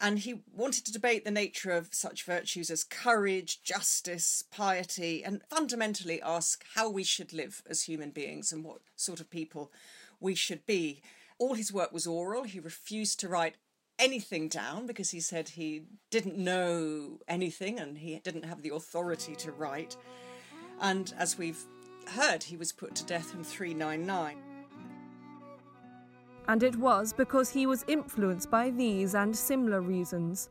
And 0.00 0.20
he 0.20 0.40
wanted 0.54 0.86
to 0.86 0.92
debate 0.92 1.24
the 1.24 1.30
nature 1.30 1.72
of 1.72 1.88
such 1.92 2.24
virtues 2.24 2.70
as 2.70 2.84
courage, 2.84 3.62
justice, 3.62 4.42
piety, 4.50 5.22
and 5.22 5.42
fundamentally 5.50 6.22
ask 6.22 6.64
how 6.74 6.88
we 6.88 7.04
should 7.04 7.32
live 7.32 7.62
as 7.68 7.82
human 7.82 8.10
beings 8.10 8.50
and 8.50 8.64
what 8.64 8.78
sort 8.96 9.20
of 9.20 9.28
people 9.28 9.70
we 10.18 10.34
should 10.34 10.64
be. 10.64 11.02
All 11.38 11.54
his 11.54 11.72
work 11.72 11.92
was 11.92 12.06
oral. 12.06 12.44
He 12.44 12.60
refused 12.60 13.20
to 13.20 13.28
write 13.28 13.56
anything 14.00 14.48
down 14.48 14.86
because 14.86 15.10
he 15.10 15.20
said 15.20 15.50
he 15.50 15.82
didn't 16.10 16.36
know 16.36 17.18
anything 17.28 17.78
and 17.78 17.98
he 17.98 18.18
didn't 18.18 18.46
have 18.46 18.62
the 18.62 18.74
authority 18.74 19.36
to 19.36 19.52
write. 19.52 19.96
And 20.80 21.12
as 21.18 21.38
we've 21.38 21.62
heard, 22.08 22.42
he 22.42 22.56
was 22.56 22.72
put 22.72 22.94
to 22.96 23.04
death 23.04 23.34
in 23.34 23.44
399. 23.44 24.36
And 26.48 26.62
it 26.62 26.74
was 26.76 27.12
because 27.12 27.50
he 27.50 27.66
was 27.66 27.84
influenced 27.86 28.50
by 28.50 28.70
these 28.70 29.14
and 29.14 29.36
similar 29.36 29.82
reasons 29.82 30.48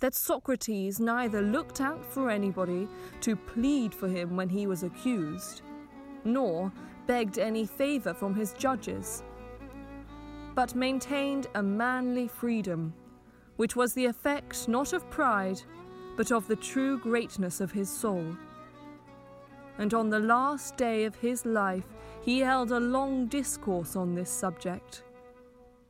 that 0.00 0.14
Socrates 0.14 0.98
neither 0.98 1.40
looked 1.40 1.80
out 1.80 2.04
for 2.04 2.28
anybody 2.28 2.88
to 3.20 3.36
plead 3.36 3.94
for 3.94 4.08
him 4.08 4.36
when 4.36 4.48
he 4.48 4.66
was 4.66 4.82
accused, 4.82 5.62
nor 6.24 6.72
begged 7.06 7.38
any 7.38 7.64
favour 7.64 8.12
from 8.12 8.34
his 8.34 8.52
judges 8.54 9.22
but 10.60 10.74
maintained 10.74 11.46
a 11.54 11.62
manly 11.62 12.28
freedom, 12.28 12.92
which 13.56 13.76
was 13.76 13.94
the 13.94 14.04
effect 14.04 14.68
not 14.68 14.92
of 14.92 15.08
pride, 15.08 15.58
but 16.18 16.30
of 16.30 16.46
the 16.48 16.56
true 16.56 16.98
greatness 16.98 17.62
of 17.62 17.72
his 17.72 17.88
soul. 17.88 18.36
And 19.78 19.94
on 19.94 20.10
the 20.10 20.20
last 20.20 20.76
day 20.76 21.04
of 21.04 21.14
his 21.14 21.46
life, 21.46 21.86
he 22.20 22.40
held 22.40 22.72
a 22.72 22.78
long 22.78 23.26
discourse 23.26 23.96
on 23.96 24.14
this 24.14 24.28
subject. 24.28 25.02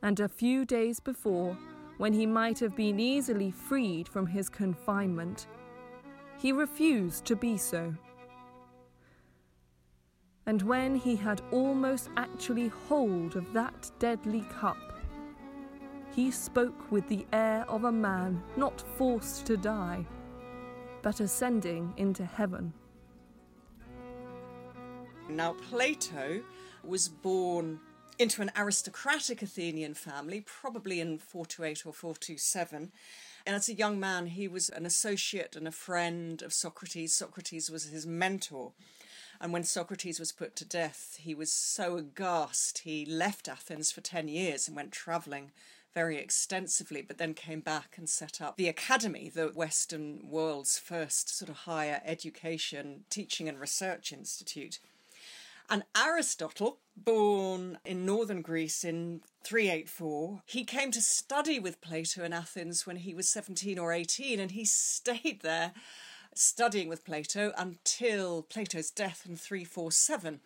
And 0.02 0.20
a 0.20 0.28
few 0.28 0.64
days 0.64 1.00
before, 1.00 1.58
when 1.98 2.12
he 2.12 2.24
might 2.24 2.60
have 2.60 2.76
been 2.76 3.00
easily 3.00 3.50
freed 3.50 4.06
from 4.06 4.24
his 4.24 4.48
confinement, 4.48 5.48
he 6.38 6.52
refused 6.52 7.24
to 7.24 7.34
be 7.34 7.56
so. 7.56 7.92
And 10.46 10.62
when 10.62 10.96
he 10.96 11.16
had 11.16 11.42
almost 11.52 12.08
actually 12.16 12.68
hold 12.68 13.36
of 13.36 13.52
that 13.52 13.90
deadly 13.98 14.44
cup, 14.50 14.78
he 16.14 16.30
spoke 16.30 16.90
with 16.90 17.08
the 17.08 17.26
air 17.32 17.64
of 17.68 17.84
a 17.84 17.92
man 17.92 18.42
not 18.56 18.80
forced 18.96 19.46
to 19.46 19.56
die, 19.56 20.04
but 21.02 21.20
ascending 21.20 21.94
into 21.96 22.24
heaven. 22.24 22.72
Now, 25.28 25.54
Plato 25.70 26.42
was 26.82 27.08
born 27.08 27.78
into 28.18 28.42
an 28.42 28.50
aristocratic 28.56 29.40
Athenian 29.40 29.94
family, 29.94 30.42
probably 30.44 31.00
in 31.00 31.18
428 31.18 31.86
or 31.86 31.92
427. 31.92 32.92
And 33.46 33.56
as 33.56 33.68
a 33.68 33.74
young 33.74 33.98
man, 33.98 34.26
he 34.26 34.48
was 34.48 34.68
an 34.68 34.84
associate 34.84 35.56
and 35.56 35.66
a 35.66 35.72
friend 35.72 36.42
of 36.42 36.52
Socrates. 36.52 37.14
Socrates 37.14 37.70
was 37.70 37.84
his 37.84 38.06
mentor. 38.06 38.72
And 39.40 39.52
when 39.52 39.64
Socrates 39.64 40.20
was 40.20 40.32
put 40.32 40.54
to 40.56 40.64
death, 40.66 41.18
he 41.20 41.34
was 41.34 41.50
so 41.50 41.96
aghast, 41.96 42.78
he 42.78 43.06
left 43.06 43.48
Athens 43.48 43.90
for 43.90 44.02
10 44.02 44.28
years 44.28 44.68
and 44.68 44.76
went 44.76 44.92
travelling 44.92 45.52
very 45.94 46.18
extensively, 46.18 47.02
but 47.02 47.18
then 47.18 47.34
came 47.34 47.60
back 47.60 47.96
and 47.96 48.08
set 48.08 48.40
up 48.40 48.56
the 48.56 48.68
Academy, 48.68 49.30
the 49.32 49.48
Western 49.48 50.20
world's 50.28 50.78
first 50.78 51.36
sort 51.36 51.48
of 51.48 51.56
higher 51.56 52.00
education, 52.04 53.04
teaching, 53.08 53.48
and 53.48 53.58
research 53.58 54.12
institute. 54.12 54.78
And 55.68 55.84
Aristotle, 55.96 56.78
born 56.96 57.78
in 57.84 58.04
northern 58.04 58.42
Greece 58.42 58.84
in 58.84 59.22
384, 59.44 60.42
he 60.46 60.64
came 60.64 60.90
to 60.90 61.00
study 61.00 61.58
with 61.58 61.80
Plato 61.80 62.24
in 62.24 62.32
Athens 62.32 62.86
when 62.86 62.96
he 62.96 63.14
was 63.14 63.28
17 63.28 63.78
or 63.78 63.92
18, 63.92 64.38
and 64.38 64.50
he 64.50 64.64
stayed 64.66 65.40
there 65.42 65.72
studying 66.40 66.88
with 66.88 67.04
Plato 67.04 67.52
until 67.56 68.42
Plato's 68.42 68.90
death 68.90 69.24
in 69.28 69.36
347. 69.36 70.40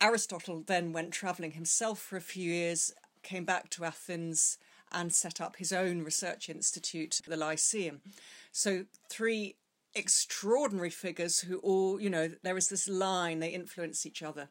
Aristotle 0.00 0.62
then 0.66 0.92
went 0.92 1.12
travelling 1.12 1.52
himself 1.52 1.98
for 1.98 2.16
a 2.16 2.20
few 2.20 2.52
years, 2.52 2.92
came 3.22 3.44
back 3.44 3.70
to 3.70 3.84
Athens, 3.84 4.58
and 4.92 5.12
set 5.12 5.40
up 5.40 5.56
his 5.56 5.72
own 5.72 6.02
research 6.02 6.50
institute, 6.50 7.20
the 7.26 7.36
Lyceum. 7.36 8.02
So, 8.50 8.84
three 9.08 9.56
extraordinary 9.94 10.90
figures 10.90 11.40
who 11.40 11.58
all, 11.58 12.00
you 12.00 12.10
know, 12.10 12.30
there 12.42 12.56
is 12.58 12.68
this 12.68 12.88
line, 12.88 13.38
they 13.38 13.50
influence 13.50 14.04
each 14.04 14.22
other. 14.22 14.48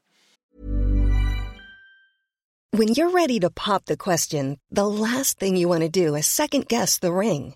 When 2.72 2.94
you're 2.94 3.12
ready 3.12 3.40
to 3.42 3.50
pop 3.50 3.86
the 3.86 3.98
question, 3.98 4.58
the 4.72 4.88
last 4.88 5.38
thing 5.38 5.56
you 5.56 5.68
want 5.68 5.82
to 5.82 5.90
do 5.90 6.16
is 6.16 6.26
second 6.26 6.68
guess 6.68 6.98
the 6.98 7.12
ring. 7.12 7.56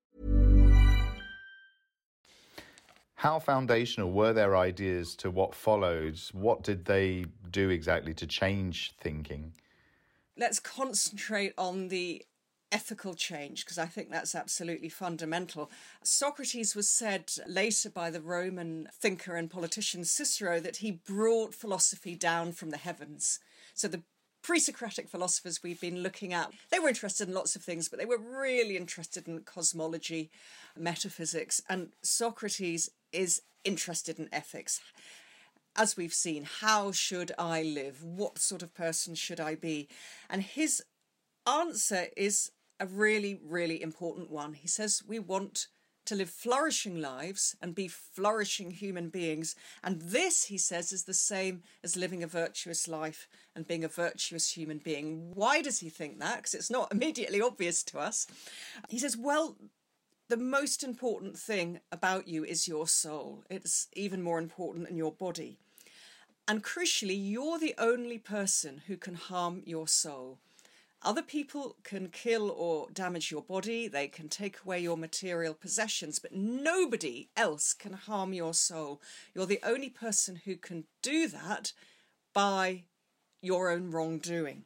How 3.21 3.37
foundational 3.37 4.11
were 4.11 4.33
their 4.33 4.57
ideas 4.57 5.13
to 5.17 5.29
what 5.29 5.53
followed? 5.53 6.19
What 6.31 6.63
did 6.63 6.85
they 6.85 7.25
do 7.51 7.69
exactly 7.69 8.15
to 8.15 8.25
change 8.25 8.95
thinking? 8.99 9.53
Let's 10.35 10.59
concentrate 10.59 11.53
on 11.55 11.89
the 11.89 12.25
ethical 12.71 13.13
change 13.13 13.63
because 13.63 13.77
I 13.77 13.85
think 13.85 14.09
that's 14.09 14.33
absolutely 14.33 14.89
fundamental. 14.89 15.69
Socrates 16.01 16.75
was 16.75 16.89
said 16.89 17.31
later 17.45 17.91
by 17.91 18.09
the 18.09 18.21
Roman 18.21 18.87
thinker 18.91 19.35
and 19.35 19.51
politician 19.51 20.03
Cicero 20.03 20.59
that 20.59 20.77
he 20.77 20.89
brought 20.89 21.53
philosophy 21.53 22.15
down 22.15 22.53
from 22.53 22.71
the 22.71 22.77
heavens. 22.77 23.39
So 23.75 23.87
the 23.87 24.01
pre 24.41 24.59
Socratic 24.59 25.07
philosophers 25.09 25.61
we've 25.63 25.81
been 25.81 26.03
looking 26.03 26.33
at, 26.33 26.51
they 26.71 26.79
were 26.79 26.89
interested 26.89 27.27
in 27.27 27.33
lots 27.33 27.55
of 27.55 27.61
things, 27.61 27.89
but 27.89 27.99
they 27.99 28.05
were 28.05 28.17
really 28.17 28.77
interested 28.77 29.27
in 29.27 29.41
cosmology, 29.41 30.29
metaphysics, 30.77 31.61
and 31.69 31.89
Socrates 32.01 32.89
is 33.11 33.41
interested 33.63 34.19
in 34.19 34.29
ethics. 34.31 34.81
As 35.75 35.95
we've 35.95 36.13
seen, 36.13 36.47
how 36.59 36.91
should 36.91 37.31
I 37.37 37.63
live? 37.63 38.03
What 38.03 38.39
sort 38.39 38.61
of 38.61 38.73
person 38.73 39.15
should 39.15 39.39
I 39.39 39.55
be? 39.55 39.87
And 40.29 40.41
his 40.41 40.83
answer 41.47 42.07
is 42.17 42.51
a 42.79 42.85
really, 42.85 43.39
really 43.43 43.81
important 43.81 44.29
one. 44.29 44.53
He 44.53 44.67
says 44.67 45.03
we 45.07 45.19
want 45.19 45.67
to 46.05 46.15
live 46.15 46.29
flourishing 46.29 46.99
lives 46.99 47.55
and 47.61 47.75
be 47.75 47.87
flourishing 47.87 48.71
human 48.71 49.09
beings. 49.09 49.55
And 49.83 50.01
this, 50.01 50.45
he 50.45 50.57
says, 50.57 50.91
is 50.91 51.03
the 51.03 51.13
same 51.13 51.63
as 51.83 51.95
living 51.95 52.23
a 52.23 52.27
virtuous 52.27 52.87
life 52.87 53.27
and 53.55 53.67
being 53.67 53.83
a 53.83 53.87
virtuous 53.87 54.51
human 54.51 54.79
being. 54.79 55.31
Why 55.33 55.61
does 55.61 55.79
he 55.79 55.89
think 55.89 56.19
that? 56.19 56.37
Because 56.37 56.53
it's 56.53 56.71
not 56.71 56.91
immediately 56.91 57.41
obvious 57.41 57.83
to 57.83 57.99
us. 57.99 58.27
He 58.89 58.99
says, 58.99 59.15
well, 59.15 59.57
the 60.29 60.37
most 60.37 60.83
important 60.83 61.37
thing 61.37 61.81
about 61.91 62.27
you 62.27 62.45
is 62.45 62.67
your 62.67 62.87
soul. 62.87 63.43
It's 63.49 63.87
even 63.93 64.23
more 64.23 64.39
important 64.39 64.87
than 64.87 64.97
your 64.97 65.11
body. 65.11 65.57
And 66.47 66.63
crucially, 66.63 67.17
you're 67.17 67.59
the 67.59 67.75
only 67.77 68.17
person 68.17 68.81
who 68.87 68.97
can 68.97 69.15
harm 69.15 69.61
your 69.65 69.87
soul. 69.87 70.39
Other 71.03 71.23
people 71.23 71.77
can 71.83 72.09
kill 72.09 72.51
or 72.51 72.87
damage 72.93 73.31
your 73.31 73.41
body, 73.41 73.87
they 73.87 74.07
can 74.07 74.29
take 74.29 74.59
away 74.63 74.79
your 74.79 74.97
material 74.97 75.55
possessions, 75.55 76.19
but 76.19 76.33
nobody 76.33 77.29
else 77.35 77.73
can 77.73 77.93
harm 77.93 78.33
your 78.33 78.53
soul. 78.53 79.01
You're 79.33 79.47
the 79.47 79.61
only 79.63 79.89
person 79.89 80.41
who 80.45 80.55
can 80.55 80.83
do 81.01 81.27
that 81.29 81.73
by 82.33 82.83
your 83.41 83.71
own 83.71 83.89
wrongdoing. 83.89 84.65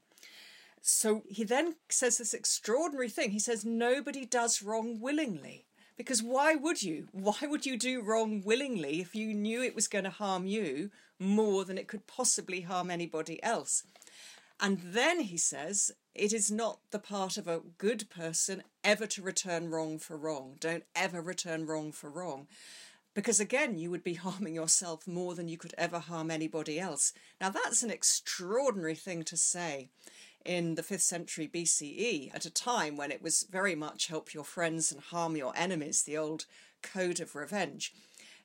So 0.82 1.24
he 1.28 1.45
then 1.45 1.78
says 1.89 2.17
this 2.17 2.34
extraordinary 2.34 3.10
thing. 3.10 3.32
He 3.32 3.39
says, 3.39 3.65
Nobody 3.65 4.26
does 4.26 4.62
wrong 4.62 5.00
willingly. 5.00 5.65
Because 5.98 6.21
why 6.21 6.56
would 6.56 6.84
you? 6.84 7.08
Why 7.13 7.38
would 7.43 7.65
you 7.65 7.78
do 7.78 8.02
wrong 8.02 8.43
willingly 8.43 9.00
if 9.00 9.15
you 9.15 9.34
knew 9.34 9.63
it 9.63 9.74
was 9.74 9.88
going 9.88 10.04
to 10.04 10.10
harm 10.10 10.45
you 10.45 10.91
more 11.17 11.63
than 11.63 11.78
it 11.78 11.88
could 11.88 12.06
possibly 12.06 12.62
harm 12.62 12.91
anybody 12.91 13.41
else? 13.41 13.84
And 14.60 14.80
then 14.84 15.21
he 15.21 15.38
says, 15.38 15.91
it 16.15 16.32
is 16.32 16.49
not 16.49 16.80
the 16.91 16.99
part 16.99 17.38
of 17.38 17.47
a 17.47 17.62
good 17.78 18.10
person 18.10 18.63
ever 18.84 19.06
to 19.06 19.21
return 19.21 19.69
wrong 19.69 19.99
for 19.99 20.15
wrong. 20.15 20.56
Don't 20.60 20.86
ever 20.95 21.21
return 21.21 21.65
wrong 21.65 21.91
for 21.91 22.10
wrong. 22.10 22.47
Because 23.13 23.39
again, 23.39 23.78
you 23.78 23.91
would 23.91 24.04
be 24.04 24.13
harming 24.15 24.56
yourself 24.56 25.08
more 25.08 25.36
than 25.36 25.49
you 25.49 25.58
could 25.58 25.75
ever 25.78 25.99
harm 25.99 26.32
anybody 26.32 26.80
else. 26.80 27.13
Now, 27.41 27.49
that's 27.49 27.84
an 27.84 27.91
extraordinary 27.91 28.95
thing 28.95 29.23
to 29.23 29.38
say 29.38 29.89
in 30.45 30.75
the 30.75 30.84
5th 30.84 31.01
century 31.01 31.49
BCE 31.54 32.34
at 32.34 32.45
a 32.45 32.51
time 32.51 32.95
when 32.95 33.12
it 33.12 33.21
was 33.21 33.47
very 33.49 33.75
much 33.75 34.08
help 34.08 34.34
your 34.34 34.43
friends 34.43 34.91
and 34.91 35.01
harm 35.01 35.36
your 35.36 35.54
enemies, 35.58 36.04
the 36.04 36.17
old 36.17 36.45
code 36.82 37.19
of 37.19 37.36
revenge. 37.36 37.93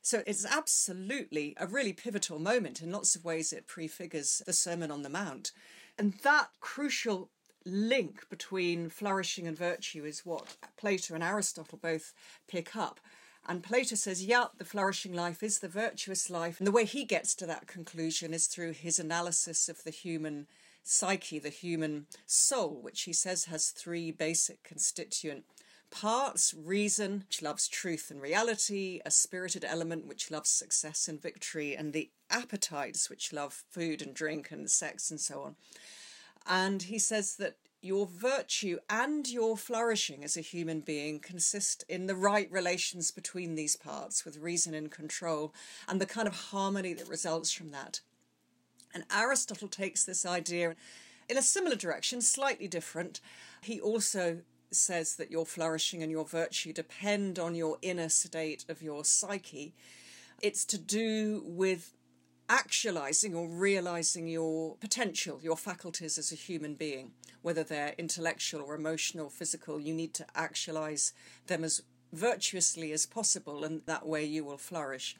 So 0.02 0.22
it's 0.26 0.46
absolutely 0.46 1.54
a 1.58 1.66
really 1.66 1.92
pivotal 1.92 2.38
moment. 2.38 2.80
In 2.80 2.90
lots 2.90 3.14
of 3.14 3.24
ways, 3.24 3.52
it 3.52 3.66
prefigures 3.66 4.42
the 4.46 4.52
Sermon 4.52 4.90
on 4.90 5.02
the 5.02 5.10
Mount. 5.10 5.52
And 5.98 6.14
that 6.22 6.48
crucial 6.60 7.28
link 7.64 8.28
between 8.30 8.88
flourishing 8.90 9.46
and 9.46 9.56
virtue 9.56 10.04
is 10.04 10.24
what 10.24 10.56
Plato 10.76 11.14
and 11.14 11.22
Aristotle 11.22 11.78
both 11.80 12.12
pick 12.48 12.74
up. 12.76 13.00
And 13.46 13.62
Plato 13.62 13.96
says, 13.96 14.24
yeah, 14.24 14.46
the 14.58 14.64
flourishing 14.64 15.14
life 15.14 15.42
is 15.42 15.58
the 15.58 15.68
virtuous 15.68 16.30
life. 16.30 16.58
And 16.58 16.66
the 16.66 16.72
way 16.72 16.84
he 16.84 17.04
gets 17.04 17.34
to 17.36 17.46
that 17.46 17.66
conclusion 17.66 18.34
is 18.34 18.46
through 18.46 18.72
his 18.72 18.98
analysis 18.98 19.68
of 19.68 19.82
the 19.82 19.90
human 19.90 20.46
psyche, 20.82 21.38
the 21.38 21.48
human 21.48 22.06
soul, 22.26 22.80
which 22.82 23.02
he 23.02 23.12
says 23.12 23.46
has 23.46 23.70
three 23.70 24.10
basic 24.10 24.62
constituent 24.62 25.44
parts 25.90 26.54
reason, 26.54 27.24
which 27.26 27.42
loves 27.42 27.66
truth 27.66 28.10
and 28.10 28.22
reality, 28.22 29.00
a 29.04 29.10
spirited 29.10 29.64
element, 29.64 30.06
which 30.06 30.30
loves 30.30 30.48
success 30.48 31.08
and 31.08 31.20
victory, 31.20 31.74
and 31.74 31.92
the 31.92 32.10
appetites, 32.30 33.10
which 33.10 33.32
love 33.32 33.64
food 33.70 34.00
and 34.00 34.14
drink 34.14 34.50
and 34.50 34.70
sex 34.70 35.10
and 35.10 35.20
so 35.20 35.42
on. 35.42 35.56
And 36.46 36.82
he 36.82 36.98
says 36.98 37.36
that 37.36 37.56
your 37.82 38.06
virtue 38.06 38.78
and 38.90 39.26
your 39.28 39.56
flourishing 39.56 40.22
as 40.22 40.36
a 40.36 40.42
human 40.42 40.80
being 40.80 41.18
consist 41.18 41.84
in 41.88 42.06
the 42.06 42.14
right 42.14 42.50
relations 42.52 43.10
between 43.10 43.54
these 43.54 43.76
parts 43.76 44.24
with 44.24 44.36
reason 44.36 44.74
and 44.74 44.90
control 44.90 45.54
and 45.88 46.00
the 46.00 46.06
kind 46.06 46.28
of 46.28 46.34
harmony 46.34 46.92
that 46.92 47.08
results 47.08 47.50
from 47.50 47.70
that. 47.70 48.00
And 48.92 49.04
Aristotle 49.10 49.68
takes 49.68 50.04
this 50.04 50.26
idea 50.26 50.74
in 51.28 51.38
a 51.38 51.42
similar 51.42 51.76
direction, 51.76 52.20
slightly 52.20 52.68
different. 52.68 53.20
He 53.62 53.80
also 53.80 54.40
says 54.72 55.16
that 55.16 55.30
your 55.30 55.46
flourishing 55.46 56.02
and 56.02 56.10
your 56.10 56.24
virtue 56.24 56.72
depend 56.72 57.38
on 57.38 57.54
your 57.54 57.78
inner 57.82 58.08
state 58.08 58.64
of 58.68 58.82
your 58.82 59.04
psyche. 59.04 59.74
It's 60.42 60.64
to 60.66 60.78
do 60.78 61.42
with 61.46 61.92
actualizing 62.50 63.34
or 63.34 63.48
realizing 63.48 64.26
your 64.26 64.76
potential, 64.76 65.38
your 65.40 65.56
faculties 65.56 66.18
as 66.18 66.32
a 66.32 66.34
human 66.34 66.74
being, 66.74 67.12
whether 67.42 67.62
they're 67.62 67.94
intellectual 67.96 68.60
or 68.60 68.74
emotional, 68.74 69.30
physical, 69.30 69.80
you 69.80 69.94
need 69.94 70.12
to 70.12 70.26
actualize 70.34 71.12
them 71.46 71.62
as 71.62 71.80
virtuously 72.12 72.92
as 72.92 73.06
possible, 73.06 73.64
and 73.64 73.82
that 73.86 74.04
way 74.04 74.24
you 74.24 74.44
will 74.44 74.58
flourish. 74.58 75.16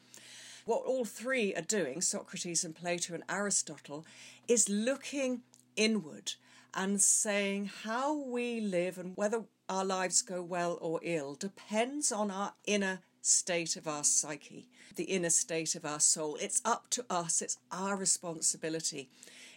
What 0.65 0.83
all 0.85 1.05
three 1.05 1.55
are 1.55 1.61
doing, 1.61 2.01
Socrates 2.01 2.65
and 2.65 2.75
Plato 2.75 3.13
and 3.13 3.23
Aristotle, 3.29 4.05
is 4.47 4.67
looking 4.67 5.41
inward 5.77 6.33
and 6.73 7.01
saying 7.01 7.71
how 7.83 8.13
we 8.13 8.59
live 8.59 8.97
and 8.97 9.15
whether 9.15 9.45
our 9.69 9.85
lives 9.85 10.21
go 10.21 10.43
well 10.43 10.77
or 10.81 10.99
ill 11.01 11.35
depends 11.35 12.11
on 12.11 12.29
our 12.29 12.53
inner 12.65 12.99
state 13.21 13.75
of 13.75 13.87
our 13.87 14.03
psyche, 14.03 14.67
the 14.95 15.03
inner 15.05 15.29
state 15.29 15.75
of 15.75 15.85
our 15.85 15.99
soul. 15.99 16.37
It's 16.41 16.61
up 16.65 16.89
to 16.91 17.05
us, 17.09 17.41
it's 17.41 17.57
our 17.71 17.95
responsibility. 17.95 19.09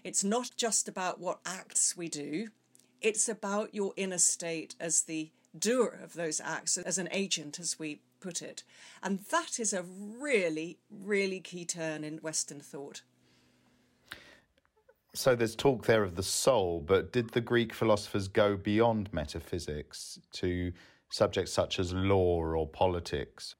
It's 0.02 0.22
not 0.22 0.50
just 0.56 0.88
about 0.88 1.18
what 1.20 1.40
acts 1.46 1.96
we 1.96 2.08
do, 2.08 2.48
it's 3.00 3.28
about 3.28 3.74
your 3.74 3.92
inner 3.96 4.18
state 4.18 4.74
as 4.78 5.02
the 5.02 5.30
doer 5.58 5.98
of 6.02 6.14
those 6.14 6.40
acts, 6.40 6.76
as 6.78 6.98
an 6.98 7.08
agent, 7.12 7.58
as 7.58 7.78
we 7.78 8.00
put 8.20 8.42
it. 8.42 8.62
And 9.02 9.20
that 9.30 9.60
is 9.60 9.72
a 9.72 9.82
really, 9.82 10.78
really 10.90 11.40
key 11.40 11.64
turn 11.64 12.04
in 12.04 12.18
Western 12.18 12.60
thought. 12.60 13.02
So 15.14 15.36
there's 15.36 15.54
talk 15.54 15.86
there 15.86 16.02
of 16.02 16.16
the 16.16 16.22
soul, 16.24 16.82
but 16.84 17.12
did 17.12 17.30
the 17.30 17.40
Greek 17.40 17.72
philosophers 17.72 18.26
go 18.26 18.56
beyond 18.56 19.12
metaphysics 19.12 20.18
to 20.32 20.72
subjects 21.14 21.52
such 21.52 21.78
as 21.78 21.92
law 21.92 22.40
or 22.42 22.66
politics? 22.66 23.54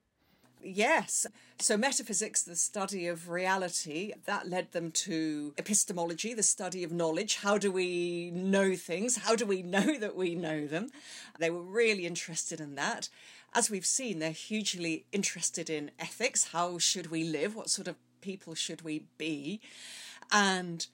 Yes. 0.60 1.26
So, 1.58 1.76
metaphysics, 1.76 2.42
the 2.42 2.56
study 2.56 3.06
of 3.06 3.28
reality, 3.28 4.12
that 4.24 4.48
led 4.48 4.72
them 4.72 4.90
to 4.92 5.54
epistemology, 5.58 6.34
the 6.34 6.42
study 6.42 6.82
of 6.82 6.90
knowledge. 6.90 7.36
How 7.36 7.58
do 7.58 7.70
we 7.70 8.30
know 8.32 8.74
things? 8.74 9.18
How 9.18 9.36
do 9.36 9.46
we 9.46 9.62
know 9.76 9.98
that 9.98 10.16
we 10.16 10.34
know 10.34 10.66
them? 10.66 10.88
They 11.38 11.50
were 11.50 11.62
really 11.62 12.06
interested 12.06 12.60
in 12.60 12.74
that. 12.74 13.08
As 13.52 13.70
we've 13.70 13.86
seen, 13.86 14.18
they're 14.18 14.30
hugely 14.32 15.04
interested 15.12 15.70
in 15.70 15.92
ethics. 15.98 16.48
How 16.48 16.78
should 16.78 17.10
we 17.10 17.22
live? 17.22 17.54
What 17.54 17.70
sort 17.70 17.86
of 17.86 17.96
people 18.20 18.54
should 18.54 18.82
we 18.82 19.04
be? 19.16 19.60
And 20.32 20.86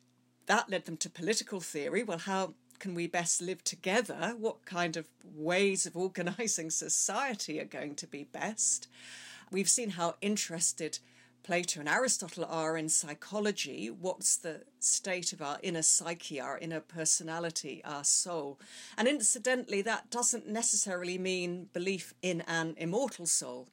that 0.46 0.68
led 0.68 0.84
them 0.84 0.98
to 0.98 1.08
political 1.08 1.60
theory. 1.60 2.02
Well, 2.02 2.18
how 2.18 2.54
can 2.80 2.94
we 2.94 3.06
best 3.06 3.40
live 3.40 3.62
together? 3.62 4.34
What 4.38 4.64
kind 4.64 4.96
of 4.96 5.06
ways 5.22 5.86
of 5.86 5.96
organising 5.96 6.70
society 6.70 7.60
are 7.60 7.64
going 7.64 7.94
to 7.96 8.06
be 8.06 8.24
best? 8.24 8.88
We've 9.52 9.68
seen 9.68 9.90
how 9.90 10.16
interested 10.20 10.98
Plato 11.42 11.80
and 11.80 11.88
Aristotle 11.88 12.44
are 12.44 12.76
in 12.76 12.88
psychology. 12.88 13.88
What's 13.88 14.36
the 14.36 14.62
state 14.78 15.32
of 15.32 15.40
our 15.40 15.58
inner 15.62 15.82
psyche, 15.82 16.40
our 16.40 16.58
inner 16.58 16.80
personality, 16.80 17.82
our 17.84 18.04
soul? 18.04 18.58
And 18.96 19.08
incidentally, 19.08 19.82
that 19.82 20.10
doesn't 20.10 20.48
necessarily 20.48 21.18
mean 21.18 21.68
belief 21.72 22.14
in 22.22 22.42
an 22.42 22.74
immortal 22.76 23.26
soul. 23.26 23.68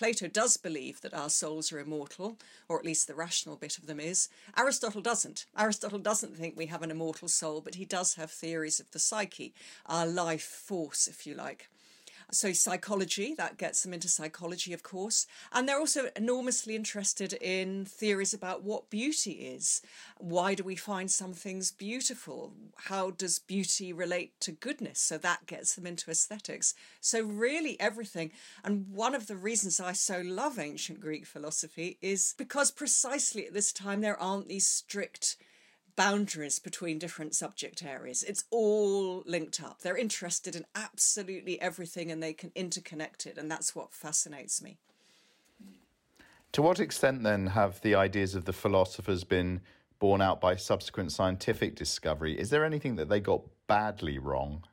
Plato 0.00 0.28
does 0.28 0.56
believe 0.56 1.02
that 1.02 1.12
our 1.12 1.28
souls 1.28 1.70
are 1.70 1.78
immortal, 1.78 2.38
or 2.70 2.78
at 2.78 2.86
least 2.86 3.06
the 3.06 3.14
rational 3.14 3.56
bit 3.56 3.76
of 3.76 3.84
them 3.84 4.00
is. 4.00 4.30
Aristotle 4.56 5.02
doesn't. 5.02 5.44
Aristotle 5.58 5.98
doesn't 5.98 6.34
think 6.34 6.56
we 6.56 6.68
have 6.68 6.80
an 6.80 6.90
immortal 6.90 7.28
soul, 7.28 7.60
but 7.60 7.74
he 7.74 7.84
does 7.84 8.14
have 8.14 8.30
theories 8.30 8.80
of 8.80 8.90
the 8.92 8.98
psyche, 8.98 9.52
our 9.84 10.06
life 10.06 10.40
force, 10.40 11.06
if 11.06 11.26
you 11.26 11.34
like. 11.34 11.68
So, 12.32 12.52
psychology, 12.52 13.34
that 13.34 13.58
gets 13.58 13.82
them 13.82 13.92
into 13.92 14.08
psychology, 14.08 14.72
of 14.72 14.84
course. 14.84 15.26
And 15.52 15.68
they're 15.68 15.80
also 15.80 16.10
enormously 16.14 16.76
interested 16.76 17.32
in 17.32 17.84
theories 17.84 18.32
about 18.32 18.62
what 18.62 18.88
beauty 18.88 19.32
is. 19.32 19.82
Why 20.18 20.54
do 20.54 20.62
we 20.62 20.76
find 20.76 21.10
some 21.10 21.32
things 21.32 21.72
beautiful? 21.72 22.52
How 22.76 23.10
does 23.10 23.40
beauty 23.40 23.92
relate 23.92 24.38
to 24.40 24.52
goodness? 24.52 25.00
So, 25.00 25.18
that 25.18 25.46
gets 25.46 25.74
them 25.74 25.86
into 25.86 26.10
aesthetics. 26.10 26.74
So, 27.00 27.22
really, 27.22 27.78
everything. 27.80 28.30
And 28.62 28.86
one 28.92 29.14
of 29.14 29.26
the 29.26 29.36
reasons 29.36 29.80
I 29.80 29.92
so 29.92 30.20
love 30.20 30.58
ancient 30.58 31.00
Greek 31.00 31.26
philosophy 31.26 31.98
is 32.00 32.34
because 32.38 32.70
precisely 32.70 33.46
at 33.46 33.54
this 33.54 33.72
time 33.72 34.02
there 34.02 34.20
aren't 34.20 34.48
these 34.48 34.66
strict 34.66 35.36
boundaries 36.00 36.58
between 36.58 36.98
different 36.98 37.34
subject 37.34 37.84
areas. 37.84 38.22
It's 38.22 38.44
all 38.50 39.22
linked 39.26 39.62
up. 39.62 39.82
They're 39.82 39.98
interested 39.98 40.56
in 40.56 40.64
absolutely 40.74 41.60
everything 41.60 42.10
and 42.10 42.22
they 42.22 42.32
can 42.32 42.48
interconnect 42.52 43.26
it, 43.26 43.36
and 43.36 43.50
that's 43.50 43.76
what 43.76 43.92
fascinates 43.92 44.62
me. 44.62 44.78
To 46.52 46.62
what 46.62 46.80
extent 46.80 47.22
then 47.22 47.48
have 47.48 47.82
the 47.82 47.96
ideas 47.96 48.34
of 48.34 48.46
the 48.46 48.52
philosophers 48.54 49.24
been 49.24 49.60
borne 49.98 50.22
out 50.22 50.40
by 50.40 50.56
subsequent 50.56 51.12
scientific 51.12 51.76
discovery? 51.76 52.32
Is 52.32 52.48
there 52.48 52.64
anything 52.64 52.96
that 52.96 53.10
they 53.10 53.20
got 53.20 53.42
badly 53.66 54.16
wrong? 54.18 54.64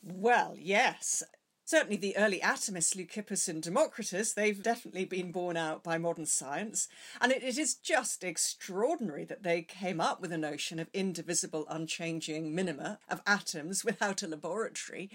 Well, 0.00 0.54
yes. 0.56 1.24
Certainly, 1.66 1.96
the 1.96 2.16
early 2.18 2.40
atomists, 2.40 2.94
Leucippus 2.94 3.48
and 3.48 3.62
Democritus, 3.62 4.34
they've 4.34 4.62
definitely 4.62 5.06
been 5.06 5.32
borne 5.32 5.56
out 5.56 5.82
by 5.82 5.96
modern 5.96 6.26
science. 6.26 6.88
And 7.22 7.32
it, 7.32 7.42
it 7.42 7.56
is 7.56 7.74
just 7.74 8.22
extraordinary 8.22 9.24
that 9.24 9.44
they 9.44 9.62
came 9.62 9.98
up 9.98 10.20
with 10.20 10.30
a 10.30 10.36
notion 10.36 10.78
of 10.78 10.90
indivisible, 10.92 11.64
unchanging 11.70 12.54
minima 12.54 12.98
of 13.08 13.22
atoms 13.26 13.82
without 13.84 14.22
a 14.22 14.28
laboratory. 14.28 15.08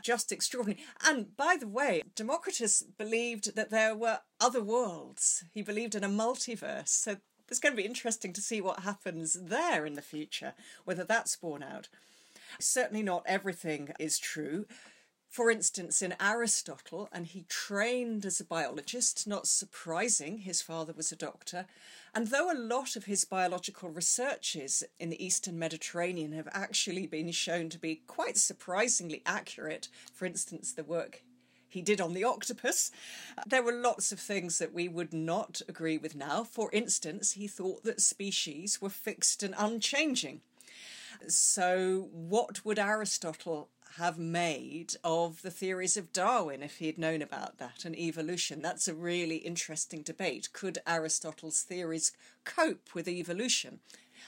Just 0.00 0.30
extraordinary. 0.30 0.80
And 1.04 1.36
by 1.36 1.56
the 1.58 1.66
way, 1.66 2.02
Democritus 2.14 2.82
believed 2.82 3.56
that 3.56 3.70
there 3.70 3.96
were 3.96 4.20
other 4.40 4.62
worlds, 4.62 5.44
he 5.52 5.62
believed 5.62 5.96
in 5.96 6.04
a 6.04 6.08
multiverse. 6.08 6.88
So 6.88 7.16
it's 7.48 7.58
going 7.58 7.72
to 7.72 7.82
be 7.82 7.86
interesting 7.86 8.32
to 8.34 8.40
see 8.40 8.60
what 8.60 8.80
happens 8.80 9.34
there 9.34 9.84
in 9.84 9.94
the 9.94 10.02
future, 10.02 10.54
whether 10.84 11.02
that's 11.02 11.34
borne 11.34 11.64
out. 11.64 11.88
Certainly, 12.60 13.02
not 13.02 13.24
everything 13.26 13.90
is 13.98 14.20
true 14.20 14.66
for 15.28 15.50
instance, 15.50 16.02
in 16.02 16.14
Aristotle, 16.20 17.08
and 17.12 17.26
he 17.26 17.44
trained 17.48 18.24
as 18.24 18.40
a 18.40 18.44
biologist, 18.44 19.26
not 19.26 19.46
surprising, 19.46 20.38
his 20.38 20.62
father 20.62 20.92
was 20.96 21.12
a 21.12 21.16
doctor. 21.16 21.66
And 22.14 22.28
though 22.28 22.50
a 22.50 22.56
lot 22.56 22.96
of 22.96 23.04
his 23.04 23.24
biological 23.24 23.90
researches 23.90 24.82
in 24.98 25.10
the 25.10 25.22
Eastern 25.22 25.58
Mediterranean 25.58 26.32
have 26.32 26.48
actually 26.52 27.06
been 27.06 27.30
shown 27.32 27.68
to 27.70 27.78
be 27.78 28.02
quite 28.06 28.38
surprisingly 28.38 29.22
accurate, 29.26 29.88
for 30.14 30.24
instance, 30.24 30.72
the 30.72 30.84
work 30.84 31.22
he 31.68 31.82
did 31.82 32.00
on 32.00 32.14
the 32.14 32.24
octopus. 32.24 32.90
There 33.46 33.62
were 33.62 33.72
lots 33.72 34.12
of 34.12 34.18
things 34.18 34.58
that 34.58 34.72
we 34.72 34.88
would 34.88 35.12
not 35.12 35.60
agree 35.68 35.98
with 35.98 36.14
now. 36.14 36.44
For 36.44 36.70
instance, 36.72 37.32
he 37.32 37.46
thought 37.46 37.84
that 37.84 38.00
species 38.00 38.80
were 38.80 38.88
fixed 38.88 39.42
and 39.42 39.54
unchanging. 39.58 40.40
So, 41.28 42.08
what 42.12 42.64
would 42.64 42.78
Aristotle 42.78 43.70
have 43.96 44.18
made 44.18 44.94
of 45.02 45.40
the 45.40 45.50
theories 45.50 45.96
of 45.96 46.12
Darwin 46.12 46.62
if 46.62 46.76
he 46.76 46.86
had 46.86 46.98
known 46.98 47.22
about 47.22 47.56
that 47.56 47.84
and 47.86 47.96
evolution. 47.98 48.60
That's 48.60 48.88
a 48.88 48.94
really 48.94 49.36
interesting 49.36 50.02
debate. 50.02 50.52
Could 50.52 50.78
Aristotle's 50.86 51.62
theories 51.62 52.12
cope 52.44 52.94
with 52.94 53.08
evolution? 53.08 53.80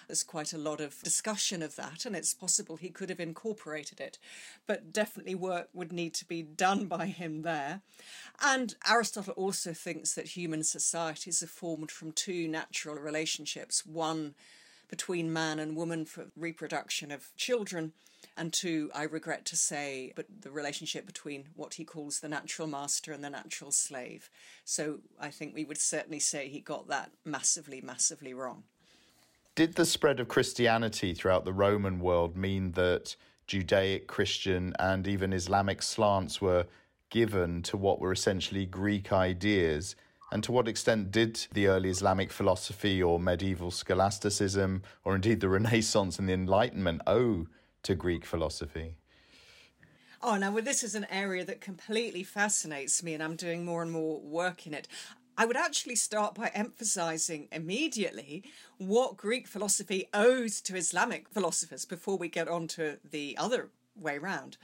There's 0.06 0.22
quite 0.22 0.54
a 0.54 0.58
lot 0.58 0.80
of 0.80 1.02
discussion 1.02 1.62
of 1.62 1.76
that, 1.76 2.06
and 2.06 2.16
it's 2.16 2.32
possible 2.32 2.76
he 2.76 2.88
could 2.88 3.10
have 3.10 3.20
incorporated 3.20 4.00
it, 4.00 4.18
but 4.66 4.90
definitely 4.90 5.34
work 5.34 5.68
would 5.74 5.92
need 5.92 6.14
to 6.14 6.24
be 6.24 6.42
done 6.42 6.86
by 6.86 7.06
him 7.06 7.42
there. 7.42 7.82
And 8.40 8.74
Aristotle 8.88 9.34
also 9.34 9.74
thinks 9.74 10.14
that 10.14 10.28
human 10.28 10.64
societies 10.64 11.42
are 11.42 11.46
formed 11.46 11.90
from 11.90 12.12
two 12.12 12.48
natural 12.48 12.96
relationships 12.96 13.84
one 13.84 14.34
between 14.88 15.32
man 15.32 15.58
and 15.58 15.76
woman 15.76 16.04
for 16.04 16.26
reproduction 16.36 17.10
of 17.10 17.34
children, 17.36 17.92
and 18.36 18.52
two, 18.52 18.90
I 18.94 19.02
regret 19.04 19.44
to 19.46 19.56
say, 19.56 20.12
but 20.14 20.26
the 20.40 20.50
relationship 20.50 21.06
between 21.06 21.48
what 21.54 21.74
he 21.74 21.84
calls 21.84 22.20
the 22.20 22.28
natural 22.28 22.68
master 22.68 23.12
and 23.12 23.22
the 23.22 23.30
natural 23.30 23.70
slave. 23.70 24.30
So 24.64 25.00
I 25.20 25.30
think 25.30 25.54
we 25.54 25.64
would 25.64 25.78
certainly 25.78 26.20
say 26.20 26.48
he 26.48 26.60
got 26.60 26.88
that 26.88 27.10
massively, 27.24 27.80
massively 27.80 28.34
wrong. 28.34 28.64
Did 29.54 29.74
the 29.74 29.86
spread 29.86 30.20
of 30.20 30.28
Christianity 30.28 31.14
throughout 31.14 31.44
the 31.44 31.52
Roman 31.52 31.98
world 31.98 32.36
mean 32.36 32.72
that 32.72 33.16
Judaic, 33.48 34.06
Christian, 34.06 34.72
and 34.78 35.08
even 35.08 35.32
Islamic 35.32 35.82
slants 35.82 36.40
were 36.40 36.66
given 37.10 37.62
to 37.62 37.76
what 37.76 37.98
were 37.98 38.12
essentially 38.12 38.66
Greek 38.66 39.12
ideas? 39.12 39.96
And 40.30 40.44
to 40.44 40.52
what 40.52 40.68
extent 40.68 41.10
did 41.10 41.46
the 41.52 41.68
early 41.68 41.88
Islamic 41.88 42.30
philosophy 42.30 43.02
or 43.02 43.18
medieval 43.18 43.70
scholasticism, 43.70 44.82
or 45.04 45.14
indeed 45.14 45.40
the 45.40 45.48
Renaissance 45.48 46.18
and 46.18 46.28
the 46.28 46.34
Enlightenment, 46.34 47.00
owe 47.06 47.46
to 47.84 47.94
Greek 47.94 48.26
philosophy? 48.26 48.96
Oh, 50.20 50.36
now, 50.36 50.50
well, 50.50 50.64
this 50.64 50.82
is 50.82 50.94
an 50.94 51.06
area 51.10 51.44
that 51.44 51.60
completely 51.60 52.24
fascinates 52.24 53.02
me, 53.02 53.14
and 53.14 53.22
I'm 53.22 53.36
doing 53.36 53.64
more 53.64 53.82
and 53.82 53.90
more 53.90 54.20
work 54.20 54.66
in 54.66 54.74
it. 54.74 54.88
I 55.38 55.46
would 55.46 55.56
actually 55.56 55.94
start 55.94 56.34
by 56.34 56.50
emphasizing 56.52 57.46
immediately 57.52 58.42
what 58.76 59.16
Greek 59.16 59.46
philosophy 59.46 60.08
owes 60.12 60.60
to 60.62 60.76
Islamic 60.76 61.28
philosophers 61.28 61.84
before 61.84 62.18
we 62.18 62.28
get 62.28 62.48
on 62.48 62.66
to 62.68 62.98
the 63.08 63.36
other 63.38 63.68
way 63.94 64.18
round. 64.18 64.56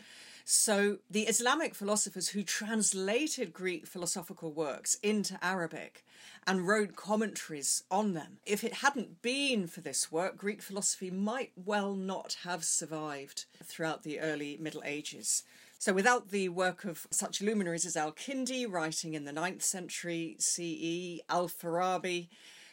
So, 0.46 0.98
the 1.09 1.22
Islamic 1.22 1.74
philosophers 1.74 2.28
who 2.28 2.42
translated 2.42 3.54
Greek 3.54 3.87
philosophical 3.87 4.52
works 4.52 4.98
into 5.02 5.42
Arabic 5.42 6.04
and 6.46 6.68
wrote 6.68 6.96
commentaries 6.96 7.83
on 7.90 8.12
them, 8.12 8.37
if 8.44 8.62
it 8.62 8.74
hadn't 8.74 9.22
been 9.22 9.66
for 9.66 9.80
this 9.80 10.12
work, 10.12 10.37
Greek 10.37 10.61
philosophy 10.61 11.11
might 11.11 11.52
well 11.57 11.94
not 11.94 12.37
have 12.44 12.62
survived 12.62 13.46
throughout 13.62 14.02
the 14.02 14.20
early 14.20 14.59
Middle 14.61 14.83
Ages. 14.85 15.44
So, 15.78 15.94
without 15.94 16.28
the 16.28 16.50
work 16.50 16.85
of 16.85 17.07
such 17.11 17.40
luminaries 17.40 17.87
as 17.87 17.96
Al 17.96 18.12
Kindi, 18.12 18.70
writing 18.70 19.14
in 19.14 19.24
the 19.24 19.33
9th 19.33 19.62
century 19.62 20.37
CE, 20.38 21.22
Al 21.30 21.48
Farabi, 21.48 22.28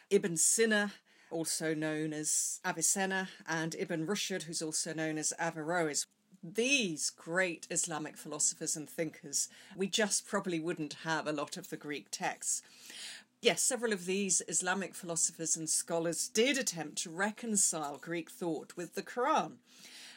Ibn 0.09 0.35
Sina, 0.35 0.91
also 1.29 1.73
known 1.73 2.11
as 2.11 2.59
Avicenna, 2.65 3.29
and 3.47 3.77
Ibn 3.79 4.05
Rushd, 4.05 4.43
who's 4.43 4.61
also 4.61 4.93
known 4.93 5.17
as 5.17 5.31
Averroes, 5.39 6.05
these 6.43 7.09
great 7.09 7.67
Islamic 7.69 8.17
philosophers 8.17 8.75
and 8.75 8.89
thinkers, 8.89 9.47
we 9.75 9.87
just 9.87 10.27
probably 10.27 10.59
wouldn't 10.59 10.93
have 11.03 11.27
a 11.27 11.31
lot 11.31 11.57
of 11.57 11.69
the 11.69 11.77
Greek 11.77 12.09
texts. 12.09 12.63
Yes, 13.41 13.61
several 13.61 13.93
of 13.93 14.05
these 14.05 14.41
Islamic 14.47 14.93
philosophers 14.93 15.55
and 15.55 15.69
scholars 15.69 16.27
did 16.27 16.57
attempt 16.57 16.97
to 16.99 17.09
reconcile 17.09 17.97
Greek 17.97 18.29
thought 18.29 18.73
with 18.75 18.95
the 18.95 19.01
Quran. 19.01 19.53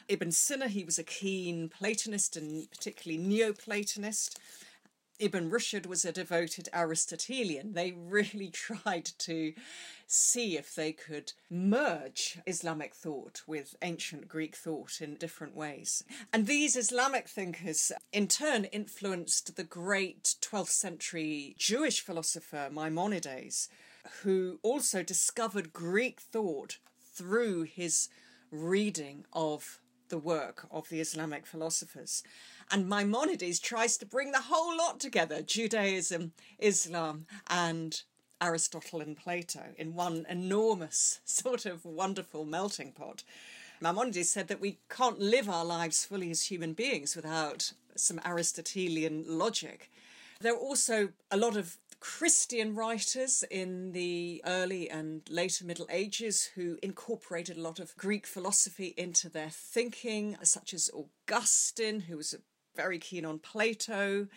Ibn 0.07 0.31
Sina, 0.31 0.67
he 0.67 0.83
was 0.83 0.99
a 0.99 1.03
keen 1.03 1.69
Platonist 1.69 2.37
and 2.37 2.69
particularly 2.69 3.23
Neoplatonist. 3.23 4.37
Ibn 5.17 5.49
Rushd 5.49 5.85
was 5.85 6.03
a 6.03 6.11
devoted 6.11 6.67
Aristotelian. 6.73 7.73
They 7.73 7.91
really 7.91 8.49
tried 8.53 9.05
to 9.19 9.53
see 10.07 10.57
if 10.57 10.75
they 10.75 10.91
could 10.91 11.33
merge 11.49 12.39
Islamic 12.45 12.93
thought 12.93 13.41
with 13.47 13.75
ancient 13.81 14.27
Greek 14.27 14.55
thought 14.55 15.01
in 15.01 15.15
different 15.15 15.55
ways. 15.55 16.03
And 16.33 16.47
these 16.47 16.75
Islamic 16.75 17.29
thinkers, 17.29 17.91
in 18.11 18.27
turn, 18.27 18.65
influenced 18.65 19.55
the 19.55 19.63
great 19.63 20.35
12th 20.41 20.69
century 20.69 21.55
Jewish 21.57 22.01
philosopher 22.01 22.69
Maimonides, 22.71 23.69
who 24.23 24.59
also 24.63 25.01
discovered 25.01 25.73
Greek 25.73 26.19
thought 26.19 26.77
through 27.13 27.63
his 27.63 28.09
reading 28.51 29.25
of 29.33 29.79
the 30.09 30.17
work 30.17 30.67
of 30.71 30.89
the 30.89 30.99
Islamic 30.99 31.45
philosophers. 31.45 32.21
And 32.71 32.89
Maimonides 32.89 33.59
tries 33.59 33.97
to 33.97 34.05
bring 34.05 34.31
the 34.31 34.41
whole 34.41 34.75
lot 34.75 34.99
together 34.99 35.41
Judaism, 35.41 36.33
Islam, 36.59 37.27
and 37.47 38.01
Aristotle 38.41 39.01
and 39.01 39.15
Plato 39.15 39.73
in 39.77 39.93
one 39.93 40.25
enormous, 40.29 41.19
sort 41.25 41.65
of 41.65 41.85
wonderful 41.85 42.45
melting 42.45 42.91
pot. 42.91 43.23
Maimonides 43.81 44.29
said 44.29 44.47
that 44.47 44.61
we 44.61 44.79
can't 44.89 45.19
live 45.19 45.49
our 45.49 45.65
lives 45.65 46.05
fully 46.05 46.31
as 46.31 46.43
human 46.43 46.73
beings 46.73 47.15
without 47.15 47.73
some 47.95 48.19
Aristotelian 48.25 49.23
logic. 49.27 49.91
There 50.41 50.53
are 50.53 50.57
also 50.57 51.09
a 51.31 51.37
lot 51.37 51.55
of 51.55 51.77
Christian 51.99 52.75
writers 52.75 53.43
in 53.49 53.91
the 53.91 54.41
early 54.45 54.89
and 54.89 55.21
later 55.29 55.65
Middle 55.65 55.87
Ages 55.89 56.51
who 56.55 56.77
incorporated 56.83 57.57
a 57.57 57.61
lot 57.61 57.79
of 57.79 57.95
Greek 57.97 58.27
philosophy 58.27 58.93
into 58.97 59.29
their 59.29 59.49
thinking, 59.49 60.37
such 60.43 60.73
as 60.73 60.89
Augustine, 60.93 62.01
who 62.01 62.17
was 62.17 62.35
very 62.75 62.99
keen 62.99 63.25
on 63.25 63.39
Plato. 63.39 64.27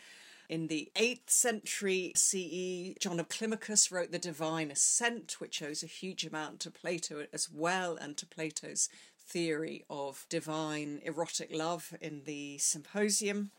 In 0.48 0.68
the 0.68 0.90
8th 0.94 1.28
century 1.28 2.12
CE, 2.16 2.94
John 2.98 3.20
of 3.20 3.28
Climacus 3.28 3.92
wrote 3.92 4.12
The 4.12 4.18
Divine 4.18 4.70
Ascent, 4.70 5.40
which 5.40 5.62
owes 5.62 5.82
a 5.82 5.86
huge 5.86 6.24
amount 6.24 6.60
to 6.60 6.70
Plato 6.70 7.26
as 7.32 7.50
well 7.52 7.96
and 7.96 8.16
to 8.16 8.26
Plato's 8.26 8.88
theory 9.28 9.84
of 9.90 10.24
divine 10.30 11.00
erotic 11.04 11.50
love 11.52 11.94
in 12.00 12.22
the 12.24 12.56
Symposium. 12.58 13.50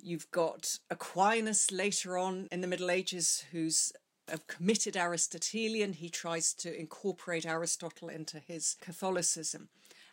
You've 0.00 0.30
got 0.30 0.78
Aquinas 0.90 1.72
later 1.72 2.16
on 2.16 2.48
in 2.52 2.60
the 2.60 2.68
Middle 2.68 2.90
Ages, 2.90 3.44
who's 3.50 3.92
a 4.28 4.38
committed 4.38 4.96
Aristotelian. 4.96 5.92
He 5.92 6.08
tries 6.08 6.52
to 6.54 6.78
incorporate 6.78 7.46
Aristotle 7.46 8.08
into 8.08 8.38
his 8.38 8.76
Catholicism. 8.80 9.68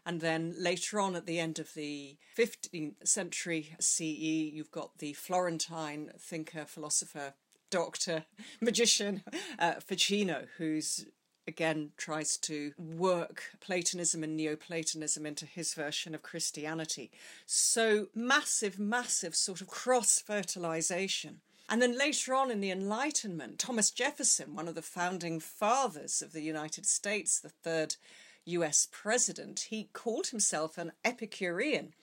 And 0.05 0.21
then 0.21 0.55
later 0.57 0.99
on, 0.99 1.15
at 1.15 1.25
the 1.25 1.39
end 1.39 1.59
of 1.59 1.73
the 1.73 2.17
15th 2.37 3.07
century 3.07 3.75
CE, 3.79 4.01
you've 4.01 4.71
got 4.71 4.97
the 4.97 5.13
Florentine 5.13 6.11
thinker, 6.17 6.65
philosopher, 6.65 7.33
doctor, 7.69 8.25
magician, 8.61 9.23
uh, 9.59 9.75
Ficino, 9.75 10.45
who's 10.57 11.05
again 11.47 11.91
tries 11.97 12.37
to 12.37 12.71
work 12.77 13.43
Platonism 13.59 14.23
and 14.23 14.37
Neoplatonism 14.37 15.25
into 15.25 15.45
his 15.45 15.73
version 15.73 16.13
of 16.13 16.21
Christianity. 16.21 17.11
So 17.45 18.07
massive, 18.13 18.79
massive 18.79 19.35
sort 19.35 19.59
of 19.59 19.67
cross 19.67 20.19
fertilization. 20.19 21.41
And 21.67 21.81
then 21.81 21.97
later 21.97 22.33
on 22.33 22.49
in 22.49 22.61
the 22.61 22.71
Enlightenment, 22.71 23.59
Thomas 23.59 23.91
Jefferson, 23.91 24.55
one 24.55 24.67
of 24.67 24.75
the 24.75 24.81
founding 24.81 25.39
fathers 25.39 26.21
of 26.21 26.33
the 26.33 26.41
United 26.41 26.85
States, 26.85 27.39
the 27.39 27.49
third 27.49 27.95
US 28.45 28.87
president, 28.91 29.67
he 29.69 29.89
called 29.93 30.27
himself 30.27 30.77
an 30.77 30.91
Epicurean. 31.03 31.93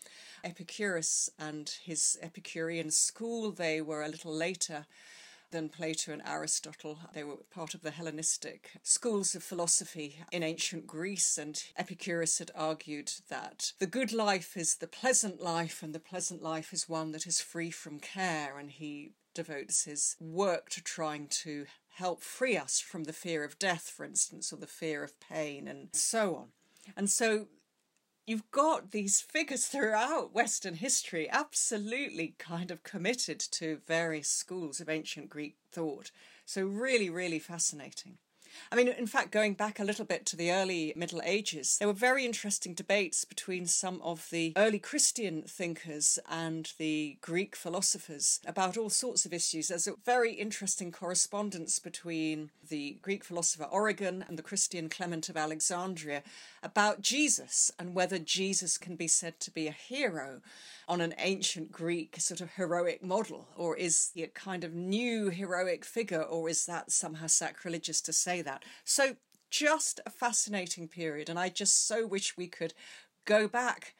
Epicurus 0.44 1.30
and 1.38 1.68
his 1.82 2.18
Epicurean 2.22 2.90
school, 2.90 3.50
they 3.50 3.80
were 3.80 4.02
a 4.02 4.08
little 4.08 4.34
later 4.34 4.86
than 5.50 5.68
Plato 5.68 6.12
and 6.12 6.22
Aristotle. 6.26 6.98
They 7.14 7.24
were 7.24 7.36
part 7.50 7.74
of 7.74 7.82
the 7.82 7.90
Hellenistic 7.90 8.72
schools 8.82 9.34
of 9.34 9.42
philosophy 9.42 10.20
in 10.32 10.42
ancient 10.42 10.86
Greece, 10.86 11.38
and 11.38 11.62
Epicurus 11.76 12.38
had 12.38 12.50
argued 12.54 13.12
that 13.28 13.72
the 13.78 13.86
good 13.86 14.12
life 14.12 14.56
is 14.56 14.76
the 14.76 14.88
pleasant 14.88 15.40
life, 15.40 15.82
and 15.82 15.94
the 15.94 16.00
pleasant 16.00 16.42
life 16.42 16.72
is 16.72 16.88
one 16.88 17.12
that 17.12 17.26
is 17.26 17.40
free 17.40 17.70
from 17.70 18.00
care, 18.00 18.58
and 18.58 18.72
he 18.72 19.12
devotes 19.34 19.84
his 19.84 20.16
work 20.20 20.70
to 20.70 20.82
trying 20.82 21.28
to 21.28 21.66
help 21.96 22.20
free 22.20 22.58
us 22.58 22.78
from 22.78 23.04
the 23.04 23.12
fear 23.12 23.42
of 23.42 23.58
death, 23.58 23.88
for 23.88 24.04
instance, 24.04 24.52
or 24.52 24.56
the 24.56 24.66
fear 24.66 25.02
of 25.02 25.18
pain, 25.18 25.66
and 25.66 25.88
so 25.92 26.36
on. 26.36 26.46
And 26.94 27.08
so 27.08 27.48
you've 28.26 28.50
got 28.50 28.90
these 28.90 29.22
figures 29.22 29.64
throughout 29.64 30.34
Western 30.34 30.74
history 30.74 31.26
absolutely 31.30 32.34
kind 32.38 32.70
of 32.70 32.82
committed 32.82 33.40
to 33.40 33.80
various 33.86 34.28
schools 34.28 34.78
of 34.78 34.90
ancient 34.90 35.30
Greek 35.30 35.56
thought. 35.72 36.10
So, 36.44 36.66
really, 36.66 37.08
really 37.08 37.38
fascinating. 37.38 38.18
I 38.70 38.76
mean, 38.76 38.88
in 38.88 39.06
fact, 39.06 39.30
going 39.30 39.54
back 39.54 39.78
a 39.78 39.84
little 39.84 40.04
bit 40.04 40.26
to 40.26 40.36
the 40.36 40.50
early 40.50 40.92
Middle 40.96 41.20
Ages, 41.24 41.78
there 41.78 41.88
were 41.88 41.94
very 41.94 42.24
interesting 42.24 42.74
debates 42.74 43.24
between 43.24 43.66
some 43.66 44.00
of 44.02 44.28
the 44.30 44.52
early 44.56 44.78
Christian 44.78 45.42
thinkers 45.42 46.18
and 46.28 46.72
the 46.78 47.16
Greek 47.20 47.54
philosophers 47.56 48.40
about 48.46 48.76
all 48.76 48.90
sorts 48.90 49.26
of 49.26 49.32
issues. 49.32 49.68
There's 49.68 49.86
a 49.86 49.94
very 50.04 50.32
interesting 50.32 50.92
correspondence 50.92 51.78
between 51.78 52.50
the 52.68 52.98
Greek 53.02 53.24
philosopher 53.24 53.64
Origen 53.64 54.24
and 54.28 54.38
the 54.38 54.42
Christian 54.42 54.88
Clement 54.88 55.28
of 55.28 55.36
Alexandria 55.36 56.22
about 56.62 57.00
Jesus 57.00 57.70
and 57.78 57.94
whether 57.94 58.18
Jesus 58.18 58.78
can 58.78 58.96
be 58.96 59.08
said 59.08 59.38
to 59.40 59.50
be 59.50 59.68
a 59.68 59.72
hero 59.72 60.40
on 60.88 61.00
an 61.00 61.14
ancient 61.18 61.72
Greek 61.72 62.14
sort 62.20 62.40
of 62.40 62.50
heroic 62.54 63.02
model, 63.02 63.48
or 63.56 63.76
is 63.76 64.10
he 64.14 64.22
a 64.22 64.28
kind 64.28 64.62
of 64.62 64.72
new 64.72 65.30
heroic 65.30 65.84
figure, 65.84 66.22
or 66.22 66.48
is 66.48 66.66
that 66.66 66.92
somehow 66.92 67.26
sacrilegious 67.26 68.00
to 68.00 68.12
say 68.12 68.40
that? 68.46 68.64
So, 68.84 69.16
just 69.50 70.00
a 70.04 70.10
fascinating 70.10 70.88
period, 70.88 71.28
and 71.28 71.38
I 71.38 71.48
just 71.48 71.86
so 71.86 72.06
wish 72.06 72.36
we 72.36 72.48
could 72.48 72.74
go 73.24 73.46
back 73.46 73.94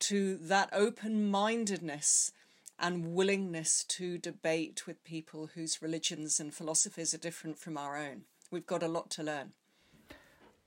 to 0.00 0.36
that 0.38 0.68
open 0.72 1.30
mindedness 1.30 2.32
and 2.78 3.14
willingness 3.14 3.84
to 3.84 4.18
debate 4.18 4.86
with 4.86 5.04
people 5.04 5.50
whose 5.54 5.82
religions 5.82 6.40
and 6.40 6.52
philosophies 6.52 7.14
are 7.14 7.18
different 7.18 7.58
from 7.58 7.76
our 7.76 7.96
own. 7.96 8.22
We've 8.50 8.66
got 8.66 8.82
a 8.82 8.88
lot 8.88 9.10
to 9.10 9.22
learn. 9.22 9.52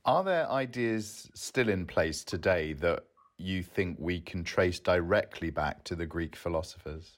Are 0.05 0.23
there 0.23 0.49
ideas 0.49 1.29
still 1.33 1.69
in 1.69 1.85
place 1.85 2.23
today 2.23 2.73
that 2.73 3.05
you 3.37 3.63
think 3.63 3.97
we 3.99 4.19
can 4.19 4.43
trace 4.43 4.79
directly 4.79 5.49
back 5.49 5.83
to 5.85 5.95
the 5.95 6.05
Greek 6.05 6.35
philosophers? 6.35 7.17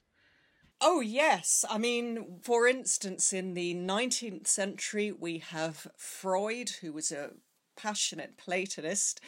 Oh, 0.80 1.00
yes. 1.00 1.64
I 1.68 1.78
mean, 1.78 2.40
for 2.42 2.66
instance, 2.66 3.32
in 3.32 3.54
the 3.54 3.74
19th 3.74 4.46
century, 4.46 5.12
we 5.12 5.38
have 5.38 5.86
Freud, 5.96 6.70
who 6.80 6.92
was 6.92 7.10
a 7.12 7.30
passionate 7.76 8.36
Platonist, 8.36 9.20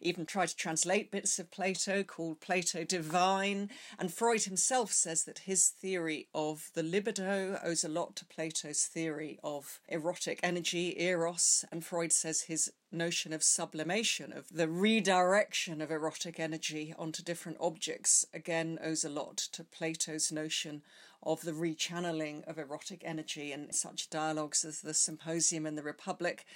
even 0.00 0.26
tried 0.26 0.48
to 0.48 0.56
translate 0.56 1.10
bits 1.10 1.38
of 1.38 1.50
Plato 1.50 2.02
called 2.02 2.40
Plato 2.40 2.84
Divine. 2.84 3.70
And 3.98 4.12
Freud 4.12 4.42
himself 4.42 4.92
says 4.92 5.24
that 5.24 5.40
his 5.40 5.68
theory 5.68 6.28
of 6.34 6.70
the 6.74 6.82
libido 6.82 7.60
owes 7.62 7.84
a 7.84 7.88
lot 7.88 8.16
to 8.16 8.24
Plato's 8.24 8.84
theory 8.84 9.38
of 9.44 9.80
erotic 9.88 10.40
energy, 10.42 11.00
eros. 11.00 11.64
And 11.70 11.84
Freud 11.84 12.12
says 12.12 12.42
his 12.42 12.72
notion 12.92 13.32
of 13.32 13.42
sublimation, 13.42 14.32
of 14.32 14.48
the 14.50 14.68
redirection 14.68 15.80
of 15.80 15.90
erotic 15.90 16.40
energy 16.40 16.94
onto 16.98 17.22
different 17.22 17.58
objects, 17.60 18.24
again 18.34 18.78
owes 18.82 19.04
a 19.04 19.08
lot 19.08 19.36
to 19.36 19.62
Plato's 19.62 20.32
notion 20.32 20.82
of 21.22 21.42
the 21.42 21.52
rechanneling 21.52 22.46
of 22.48 22.58
erotic 22.58 23.02
energy 23.04 23.52
in 23.52 23.72
such 23.72 24.10
dialogues 24.10 24.64
as 24.64 24.80
the 24.80 24.94
Symposium 24.94 25.66
and 25.66 25.76
the 25.76 25.82
Republic. 25.82 26.46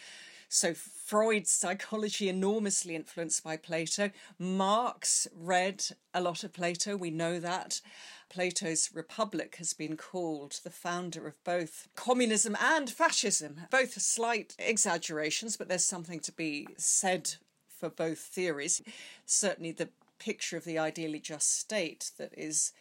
So 0.55 0.73
Freud's 0.73 1.51
psychology 1.51 2.29
enormously 2.29 2.95
influenced 2.95 3.43
by 3.43 3.57
Plato. 3.57 4.13
Marx 4.39 5.27
read 5.35 5.85
a 6.15 6.21
lot 6.21 6.45
of 6.45 6.53
Plato, 6.53 6.97
we 6.97 7.11
know 7.11 7.41
that. 7.41 7.81
Plato's 8.29 8.91
Republic 8.95 9.57
has 9.59 9.73
been 9.73 9.97
called 9.97 10.61
the 10.63 10.71
founder 10.71 11.27
of 11.27 11.43
both 11.43 11.89
communism 11.97 12.57
and 12.61 12.89
fascism. 12.89 13.63
Both 13.69 14.01
slight 14.01 14.55
exaggerations, 14.57 15.57
but 15.57 15.67
there's 15.67 15.85
something 15.85 16.21
to 16.21 16.31
be 16.31 16.69
said 16.77 17.35
for 17.67 17.91
both 17.91 18.21
theories. 18.21 18.81
Certainly, 19.27 19.73
the 19.73 19.89
picture 20.21 20.57
of 20.57 20.65
the 20.65 20.79
ideally 20.79 21.19
just 21.19 21.59
state 21.59 22.13
that 22.17 22.33
is 22.39 22.73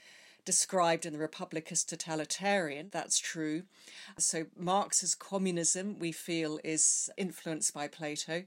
described 0.45 1.05
in 1.05 1.13
the 1.13 1.19
Republic 1.19 1.69
as 1.71 1.83
totalitarian. 1.83 2.89
That's 2.91 3.19
true. 3.19 3.63
So 4.17 4.45
Marx's 4.57 5.15
communism, 5.15 5.99
we 5.99 6.11
feel, 6.11 6.59
is 6.63 7.09
influenced 7.17 7.73
by 7.73 7.87
Plato. 7.87 8.43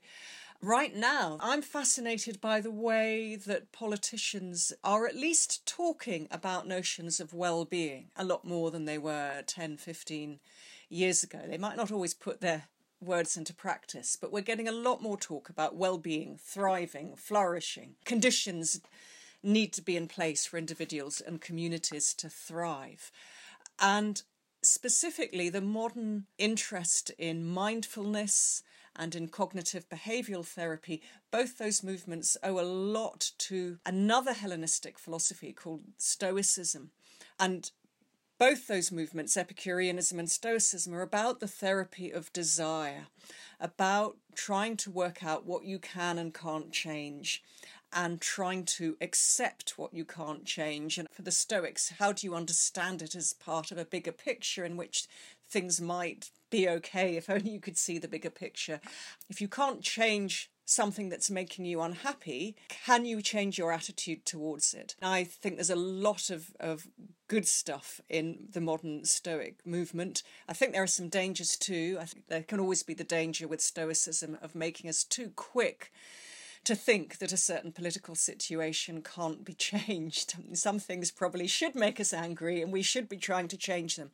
Right 0.63 0.97
now, 0.97 1.37
I'm 1.41 1.61
fascinated 1.61 2.41
by 2.41 2.61
the 2.61 2.71
way 2.71 3.37
that 3.37 3.73
politicians 3.73 4.73
are 4.83 5.07
at 5.07 5.15
least 5.15 5.67
talking 5.67 6.29
about 6.31 6.67
notions 6.67 7.21
of 7.21 7.35
well 7.35 7.65
being 7.65 8.07
a 8.17 8.25
lot 8.25 8.45
more 8.45 8.71
than 8.71 8.87
they 8.87 8.97
were 8.97 9.43
10, 9.47 9.77
15 9.77 10.41
years 10.89 11.23
ago. 11.23 11.41
They 11.47 11.59
might 11.59 11.77
not 11.77 11.93
always 11.93 12.15
put 12.15 12.41
their 12.41 12.65
words 13.01 13.37
into 13.37 13.53
practice, 13.53 14.17
but 14.19 14.33
we're 14.33 14.41
getting 14.41 14.67
a 14.67 14.73
lot 14.73 15.03
more 15.03 15.19
talk 15.19 15.51
about 15.51 15.77
well 15.77 15.99
being, 15.99 16.39
thriving, 16.43 17.17
flourishing, 17.17 17.97
conditions 18.07 18.81
need 19.47 19.73
to 19.75 19.83
be 19.83 19.97
in 19.97 20.09
place 20.09 20.45
for 20.45 20.59
individuals 20.59 21.21
and 21.21 21.41
communities 21.41 22.13
to 22.15 22.29
thrive. 22.29 23.11
And 23.81 24.23
specifically, 24.63 25.49
the 25.49 25.61
modern 25.61 26.27
interest 26.39 27.11
in 27.19 27.47
mindfulness 27.47 28.63
and 28.97 29.15
in 29.15 29.29
cognitive 29.29 29.89
behavioral 29.89 30.45
therapy, 30.45 31.03
both 31.31 31.59
those 31.59 31.83
movements 31.83 32.37
owe 32.43 32.59
a 32.59 32.63
lot 32.63 33.33
to 33.39 33.79
another 33.85 34.33
Hellenistic 34.33 34.99
philosophy 34.99 35.53
called 35.53 35.83
Stoicism. 35.99 36.91
And 37.39 37.71
both 38.39 38.67
those 38.67 38.93
movements, 38.93 39.37
Epicureanism 39.37 40.19
and 40.19 40.31
Stoicism, 40.31 40.95
are 40.95 41.03
about 41.03 41.41
the 41.41 41.49
therapy 41.49 42.11
of 42.11 42.33
desire, 42.33 43.07
about 43.61 44.17
trying 44.35 44.77
to 44.79 44.91
work 44.91 45.25
out 45.25 45.47
what 45.47 45.65
you 45.65 45.79
can 45.79 46.19
and 46.19 46.35
can't 46.35 46.71
change, 46.71 47.43
and 47.93 48.21
trying 48.21 48.65
to 48.65 48.97
accept 49.01 49.79
what 49.79 49.95
you 49.95 50.05
can't 50.05 50.45
change. 50.45 50.99
And 50.99 51.09
for 51.11 51.23
the 51.23 51.31
Stoics, 51.31 51.95
how 51.99 52.13
do 52.13 52.27
you 52.27 52.35
understand 52.35 53.03
it 53.03 53.15
as 53.15 53.33
part 53.33 53.71
of 53.71 53.79
a 53.79 53.85
bigger 53.85 54.13
picture 54.13 54.65
in 54.65 54.77
which 54.77 55.07
things 55.49 55.81
might 55.81 56.31
be 56.51 56.69
okay 56.69 57.17
if 57.17 57.31
only 57.31 57.51
you 57.51 57.61
could 57.61 57.79
see 57.79 57.99
the 57.99 58.09
bigger 58.09 58.31
picture? 58.31 58.81
If 59.29 59.41
you 59.41 59.49
can't 59.49 59.83
change 59.83 60.51
something 60.67 61.09
that's 61.09 61.31
making 61.31 61.65
you 61.65 61.81
unhappy, 61.81 62.57
can 62.69 63.05
you 63.05 63.23
change 63.23 63.57
your 63.57 63.73
attitude 63.73 64.27
towards 64.27 64.75
it? 64.75 64.97
I 65.01 65.25
think 65.25 65.55
there's 65.55 65.71
a 65.71 65.77
lot 65.77 66.29
of, 66.29 66.55
of 66.59 66.89
good 67.29 67.47
stuff 67.47 68.01
in 68.09 68.49
the 68.51 68.61
modern 68.61 69.05
Stoic 69.05 69.65
movement. 69.65 70.23
I 70.49 70.53
think 70.53 70.73
there 70.73 70.83
are 70.83 70.89
some 70.89 71.09
dangers 71.09 71.57
too. 71.57 71.99
I 72.01 72.05
think 72.05 72.27
there 72.27 72.43
can 72.43 72.61
always 72.61 72.83
be 72.83 72.95
the 72.95 73.05
danger 73.05 73.47
with 73.47 73.61
Stoicism 73.61 74.39
of 74.43 74.55
making 74.55 74.91
us 74.91 75.05
too 75.05 75.31
quick 75.37 75.93
to 76.67 76.75
think 76.75 77.19
that 77.19 77.33
a 77.33 77.37
certain 77.37 77.71
political 77.71 78.17
situation 78.17 79.01
can't 79.01 79.45
be 79.45 79.55
changed. 79.71 80.35
Some 80.53 80.79
things 80.79 81.11
probably 81.11 81.47
should 81.47 81.75
make 81.75 82.01
us 82.01 82.13
angry 82.13 82.61
and 82.61 82.73
we 82.73 82.83
should 82.83 83.09
be 83.09 83.17
trying 83.17 83.49
to 83.49 83.57
change 83.57 83.97
them. 83.97 84.11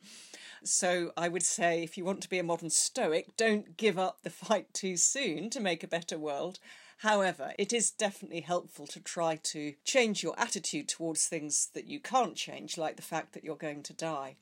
So 0.63 1.11
I 1.17 1.27
would 1.27 1.43
say 1.43 1.83
if 1.83 1.97
you 1.97 2.05
want 2.05 2.21
to 2.21 2.29
be 2.29 2.39
a 2.39 2.43
modern 2.43 2.69
Stoic, 2.69 3.35
don't 3.35 3.75
give 3.75 3.97
up 3.97 4.19
the 4.21 4.29
fight 4.29 4.73
too 4.73 4.97
soon 4.97 5.49
to 5.49 5.59
make 5.59 5.83
a 5.83 5.87
better 5.87 6.17
world. 6.17 6.59
However, 6.99 7.53
it 7.57 7.73
is 7.73 7.91
definitely 7.91 8.41
helpful 8.41 8.87
to 8.87 8.99
try 8.99 9.35
to 9.35 9.73
change 9.83 10.23
your 10.23 10.39
attitude 10.39 10.87
towards 10.87 11.25
things 11.25 11.69
that 11.73 11.87
you 11.87 11.99
can't 11.99 12.35
change, 12.35 12.77
like 12.77 12.95
the 12.95 13.01
fact 13.01 13.33
that 13.33 13.43
you're 13.43 13.55
going 13.55 13.83
to 13.83 13.93
die. 13.93 14.37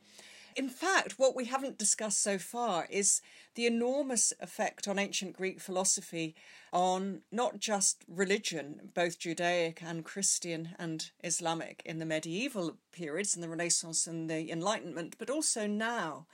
In 0.55 0.69
fact, 0.69 1.17
what 1.17 1.35
we 1.35 1.45
haven't 1.45 1.77
discussed 1.77 2.21
so 2.21 2.37
far 2.37 2.87
is 2.89 3.21
the 3.55 3.65
enormous 3.65 4.33
effect 4.39 4.87
on 4.87 4.99
ancient 4.99 5.35
Greek 5.37 5.61
philosophy 5.61 6.35
on 6.73 7.21
not 7.31 7.59
just 7.59 8.03
religion, 8.07 8.91
both 8.93 9.19
Judaic 9.19 9.81
and 9.81 10.03
Christian 10.03 10.69
and 10.77 11.09
Islamic 11.23 11.81
in 11.85 11.99
the 11.99 12.05
medieval 12.05 12.77
periods, 12.91 13.35
in 13.35 13.41
the 13.41 13.49
Renaissance 13.49 14.07
and 14.07 14.29
the 14.29 14.51
Enlightenment, 14.51 15.15
but 15.17 15.29
also 15.29 15.67
now. 15.67 16.25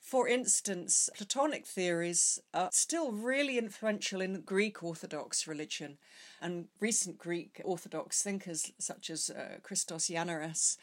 For 0.00 0.26
instance, 0.26 1.10
Platonic 1.14 1.66
theories 1.66 2.40
are 2.54 2.70
still 2.72 3.12
really 3.12 3.58
influential 3.58 4.20
in 4.20 4.40
Greek 4.40 4.82
Orthodox 4.82 5.46
religion, 5.46 5.98
and 6.40 6.68
recent 6.80 7.18
Greek 7.18 7.60
Orthodox 7.64 8.22
thinkers 8.22 8.72
such 8.78 9.10
as 9.10 9.30
uh, 9.30 9.58
Christos 9.62 10.08
Yannaras 10.08 10.78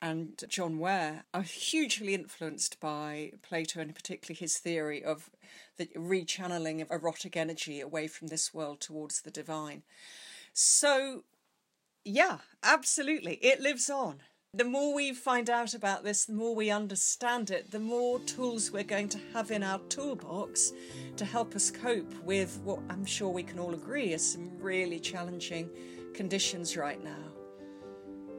and 0.00 0.42
John 0.48 0.78
Ware 0.78 1.24
are 1.34 1.42
hugely 1.42 2.14
influenced 2.14 2.78
by 2.80 3.32
Plato 3.42 3.80
and 3.80 3.94
particularly 3.94 4.38
his 4.38 4.58
theory 4.58 5.02
of 5.02 5.30
the 5.76 5.86
rechanneling 5.96 6.80
of 6.80 6.90
erotic 6.90 7.36
energy 7.36 7.80
away 7.80 8.06
from 8.06 8.28
this 8.28 8.54
world 8.54 8.80
towards 8.80 9.22
the 9.22 9.30
divine. 9.30 9.82
So, 10.52 11.24
yeah, 12.04 12.38
absolutely, 12.62 13.34
it 13.42 13.60
lives 13.60 13.90
on. 13.90 14.20
The 14.54 14.64
more 14.64 14.94
we 14.94 15.12
find 15.12 15.50
out 15.50 15.74
about 15.74 16.04
this, 16.04 16.24
the 16.24 16.32
more 16.32 16.54
we 16.54 16.70
understand 16.70 17.50
it, 17.50 17.70
the 17.70 17.78
more 17.78 18.18
tools 18.20 18.70
we're 18.70 18.82
going 18.82 19.10
to 19.10 19.20
have 19.34 19.50
in 19.50 19.62
our 19.62 19.78
toolbox 19.90 20.72
to 21.16 21.24
help 21.24 21.54
us 21.54 21.70
cope 21.70 22.14
with 22.24 22.58
what 22.64 22.80
I'm 22.88 23.04
sure 23.04 23.28
we 23.28 23.42
can 23.42 23.58
all 23.58 23.74
agree 23.74 24.14
are 24.14 24.18
some 24.18 24.50
really 24.58 25.00
challenging 25.00 25.68
conditions 26.14 26.76
right 26.76 27.02
now. 27.04 27.27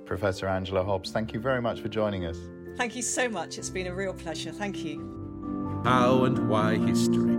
Professor 0.09 0.47
Angela 0.47 0.83
Hobbs, 0.83 1.11
thank 1.11 1.33
you 1.33 1.39
very 1.39 1.61
much 1.61 1.81
for 1.81 1.87
joining 1.87 2.25
us. 2.25 2.35
Thank 2.77 2.95
you 2.95 3.03
so 3.03 3.29
much. 3.29 3.59
It's 3.59 3.69
been 3.69 3.85
a 3.85 3.93
real 3.93 4.13
pleasure. 4.13 4.51
Thank 4.51 4.83
you. 4.83 5.81
How 5.85 6.23
and 6.23 6.49
Why 6.49 6.77
History. 6.77 7.38